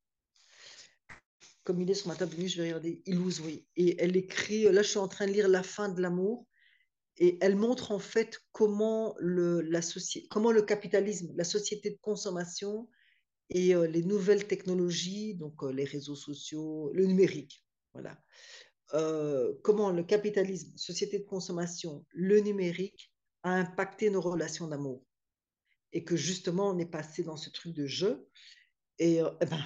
Comme 1.64 1.81
il 1.81 1.90
est 1.90 1.94
sur 1.94 2.09
ma 2.09 2.14
table 2.14 2.35
je 2.46 2.57
vais 2.57 2.68
regarder 2.68 3.02
Illouz, 3.07 3.40
oui. 3.40 3.66
Et 3.74 4.00
elle 4.00 4.16
écrit, 4.16 4.62
là 4.64 4.83
je 4.83 4.88
suis 4.88 4.98
en 4.98 5.09
train 5.09 5.26
de 5.26 5.33
lire 5.33 5.48
La 5.48 5.64
fin 5.64 5.88
de 5.88 6.00
l'amour, 6.00 6.46
et 7.18 7.38
elle 7.40 7.57
montre 7.57 7.92
en 7.92 7.98
fait 7.98 8.38
comment 8.52 9.16
le, 9.18 9.61
la 9.62 9.81
capitalisme, 10.66 11.33
la 11.35 11.44
société 11.44 11.90
de 11.90 11.98
consommation 12.00 12.88
et 13.48 13.74
euh, 13.74 13.87
les 13.87 14.02
nouvelles 14.02 14.46
technologies, 14.46 15.35
donc 15.35 15.62
euh, 15.62 15.72
les 15.72 15.85
réseaux 15.85 16.16
sociaux, 16.16 16.90
le 16.92 17.07
numérique, 17.07 17.64
voilà, 17.94 18.18
euh, 18.94 19.55
comment 19.62 19.90
le 19.90 20.05
capitalisme, 20.05 20.76
société 20.76 21.18
de 21.18 21.24
consommation, 21.24 22.05
le 22.11 22.40
numérique 22.40 23.12
a 23.42 23.52
impacté 23.52 24.11
nos 24.11 24.20
relations 24.20 24.68
d'amour 24.68 25.06
et 25.92 26.05
que 26.05 26.16
justement 26.16 26.70
on 26.70 26.79
est 26.79 26.90
passé 26.90 27.22
dans 27.22 27.37
ce 27.37 27.51
truc 27.51 27.72
de 27.75 27.87
jeu. 27.87 28.29
Et, 28.99 29.22
euh, 29.22 29.31
eh 29.40 29.46
ben, 29.46 29.62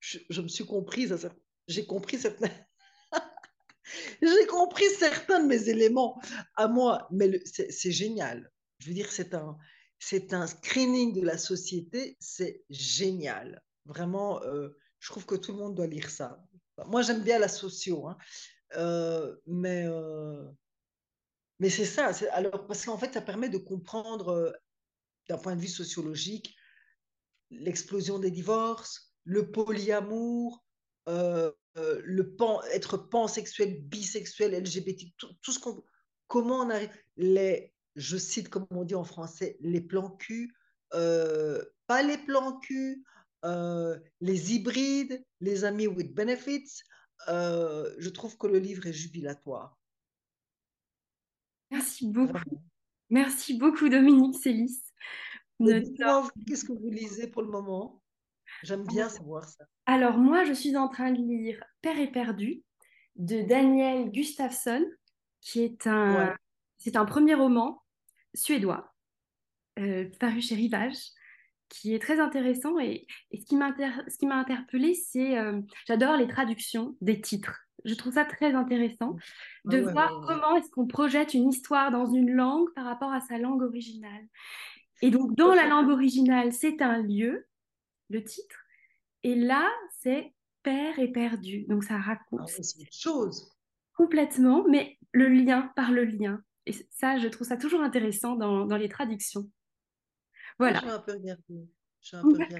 je, 0.00 0.40
me 0.40 0.48
suis 0.48 0.64
comprise, 0.64 1.16
j'ai 1.66 1.86
compris 1.86 2.18
certains, 2.18 2.50
j'ai 4.22 4.46
compris 4.46 4.84
certains 4.98 5.40
de 5.42 5.46
mes 5.46 5.68
éléments 5.68 6.20
à 6.56 6.68
moi, 6.68 7.08
mais 7.10 7.40
c'est 7.44 7.92
génial. 7.92 8.50
Je 8.78 8.88
veux 8.88 8.94
dire, 8.94 9.10
c'est 9.10 9.34
un, 9.34 9.58
c'est 9.98 10.32
un 10.32 10.46
screening 10.46 11.12
de 11.12 11.22
la 11.22 11.36
société, 11.36 12.16
c'est 12.20 12.62
génial. 12.70 13.62
Vraiment, 13.86 14.42
euh, 14.44 14.68
Je 15.00 15.10
trouve 15.10 15.26
que 15.26 15.34
tout 15.34 15.52
le 15.52 15.58
monde 15.58 15.74
doit 15.74 15.86
lire 15.86 16.10
ça. 16.10 16.44
Moi, 16.86 17.02
j'aime 17.02 17.22
bien 17.24 17.38
la 17.38 17.48
socio, 17.48 18.06
hein. 18.06 18.16
Euh, 18.76 19.34
mais, 19.46 19.86
mais 21.58 21.70
c'est 21.70 21.84
ça. 21.84 22.12
Alors, 22.32 22.66
parce 22.66 22.84
qu'en 22.84 22.98
fait, 22.98 23.12
ça 23.14 23.20
permet 23.20 23.48
de 23.48 23.58
comprendre, 23.58 24.52
d'un 25.28 25.38
point 25.38 25.56
de 25.56 25.60
vue 25.60 25.68
sociologique, 25.68 26.56
l'explosion 27.50 28.18
des 28.18 28.30
divorces, 28.30 29.14
le 29.24 29.50
polyamour, 29.50 30.64
le 31.06 32.22
pan, 32.36 32.62
être 32.72 32.96
pansexuel, 32.96 33.80
bisexuel, 33.82 34.52
LGBT, 34.52 35.12
tout, 35.16 35.32
tout 35.42 35.52
ce 35.52 35.58
qu'on. 35.58 35.82
Comment 36.26 36.60
on 36.60 36.70
arrive. 36.70 36.90
Les, 37.16 37.72
je 37.96 38.16
cite 38.16 38.50
comme 38.50 38.66
on 38.70 38.84
dit 38.84 38.94
en 38.94 39.04
français, 39.04 39.56
les 39.60 39.80
plans 39.80 40.10
cul, 40.10 40.54
pas 40.90 42.02
les 42.02 42.18
plans 42.18 42.58
cul, 42.60 43.04
les 44.20 44.54
hybrides, 44.54 45.24
les 45.40 45.64
amis 45.64 45.86
with 45.86 46.14
benefits, 46.14 46.82
euh, 47.26 47.92
je 47.98 48.08
trouve 48.08 48.36
que 48.36 48.46
le 48.46 48.58
livre 48.58 48.86
est 48.86 48.92
jubilatoire. 48.92 49.76
Merci 51.70 52.06
beaucoup. 52.06 52.38
Merci 53.10 53.58
beaucoup, 53.58 53.88
Dominique 53.88 54.40
Célis. 54.40 54.82
Qu'est-ce 55.60 56.64
que 56.64 56.72
vous 56.72 56.90
lisez 56.90 57.28
pour 57.28 57.42
le 57.42 57.48
moment? 57.48 58.00
J'aime 58.62 58.84
bien 58.86 59.08
savoir 59.08 59.44
ça. 59.44 59.64
Alors, 59.86 60.16
moi, 60.18 60.44
je 60.44 60.52
suis 60.52 60.76
en 60.76 60.88
train 60.88 61.12
de 61.12 61.18
lire 61.18 61.62
Père 61.82 61.98
et 61.98 62.10
perdu 62.10 62.62
de 63.16 63.42
Daniel 63.42 64.10
Gustafsson, 64.10 64.84
qui 65.40 65.62
est 65.62 65.86
un, 65.86 66.34
c'est 66.78 66.96
un 66.96 67.04
premier 67.04 67.34
roman 67.34 67.82
suédois, 68.34 68.94
euh, 69.78 70.08
paru 70.18 70.40
chez 70.40 70.54
Rivage 70.54 70.96
qui 71.68 71.94
est 71.94 71.98
très 71.98 72.20
intéressant. 72.20 72.78
Et, 72.78 73.06
ce 73.32 73.44
qui 73.44 73.56
m'a 74.26 74.36
interpellée, 74.36 74.94
c'est 74.94 75.38
euh, 75.38 75.60
j'adore 75.86 76.16
les 76.16 76.28
traductions 76.28 76.96
des 77.00 77.20
titres. 77.20 77.60
Je 77.84 77.94
trouve 77.94 78.14
ça 78.14 78.24
très 78.24 78.54
intéressant 78.54 79.16
ah 79.16 79.70
de 79.70 79.78
voir 79.78 80.20
comment 80.26 80.56
est-ce 80.56 80.70
qu'on 80.70 80.86
projette 80.86 81.34
une 81.34 81.48
histoire 81.48 81.90
dans 81.90 82.06
une 82.06 82.30
langue 82.30 82.68
par 82.74 82.84
rapport 82.84 83.12
à 83.12 83.20
sa 83.20 83.38
langue 83.38 83.62
originale. 83.62 84.26
Et 85.02 85.10
donc, 85.10 85.34
dans 85.36 85.54
la 85.54 85.66
langue 85.66 85.90
originale, 85.90 86.52
c'est 86.52 86.82
un 86.82 87.02
lieu, 87.02 87.46
le 88.10 88.24
titre. 88.24 88.56
Et 89.22 89.34
là, 89.34 89.68
c'est 90.00 90.34
père 90.62 90.98
et 90.98 91.08
perdu. 91.12 91.64
Donc, 91.68 91.84
ça 91.84 91.98
raconte. 91.98 92.40
Ah 92.42 92.46
c'est 92.46 92.80
une 92.80 92.86
chose. 92.90 93.56
Complètement, 93.94 94.64
mais 94.68 94.98
le 95.12 95.28
lien 95.28 95.72
par 95.76 95.90
le 95.90 96.04
lien. 96.04 96.42
Et 96.66 96.72
ça, 96.90 97.18
je 97.18 97.28
trouve 97.28 97.46
ça 97.46 97.56
toujours 97.56 97.80
intéressant 97.80 98.36
dans, 98.36 98.66
dans 98.66 98.76
les 98.76 98.88
traductions. 98.88 99.50
Voilà. 100.58 100.80
Je 100.80 100.86
vais 100.86 100.92
un 100.92 100.98
peu 100.98 101.12
regarder. 101.12 101.68
Je 102.00 102.16
vais 102.16 102.22
un 102.22 102.22
peu 102.22 102.32
regarder. 102.32 102.54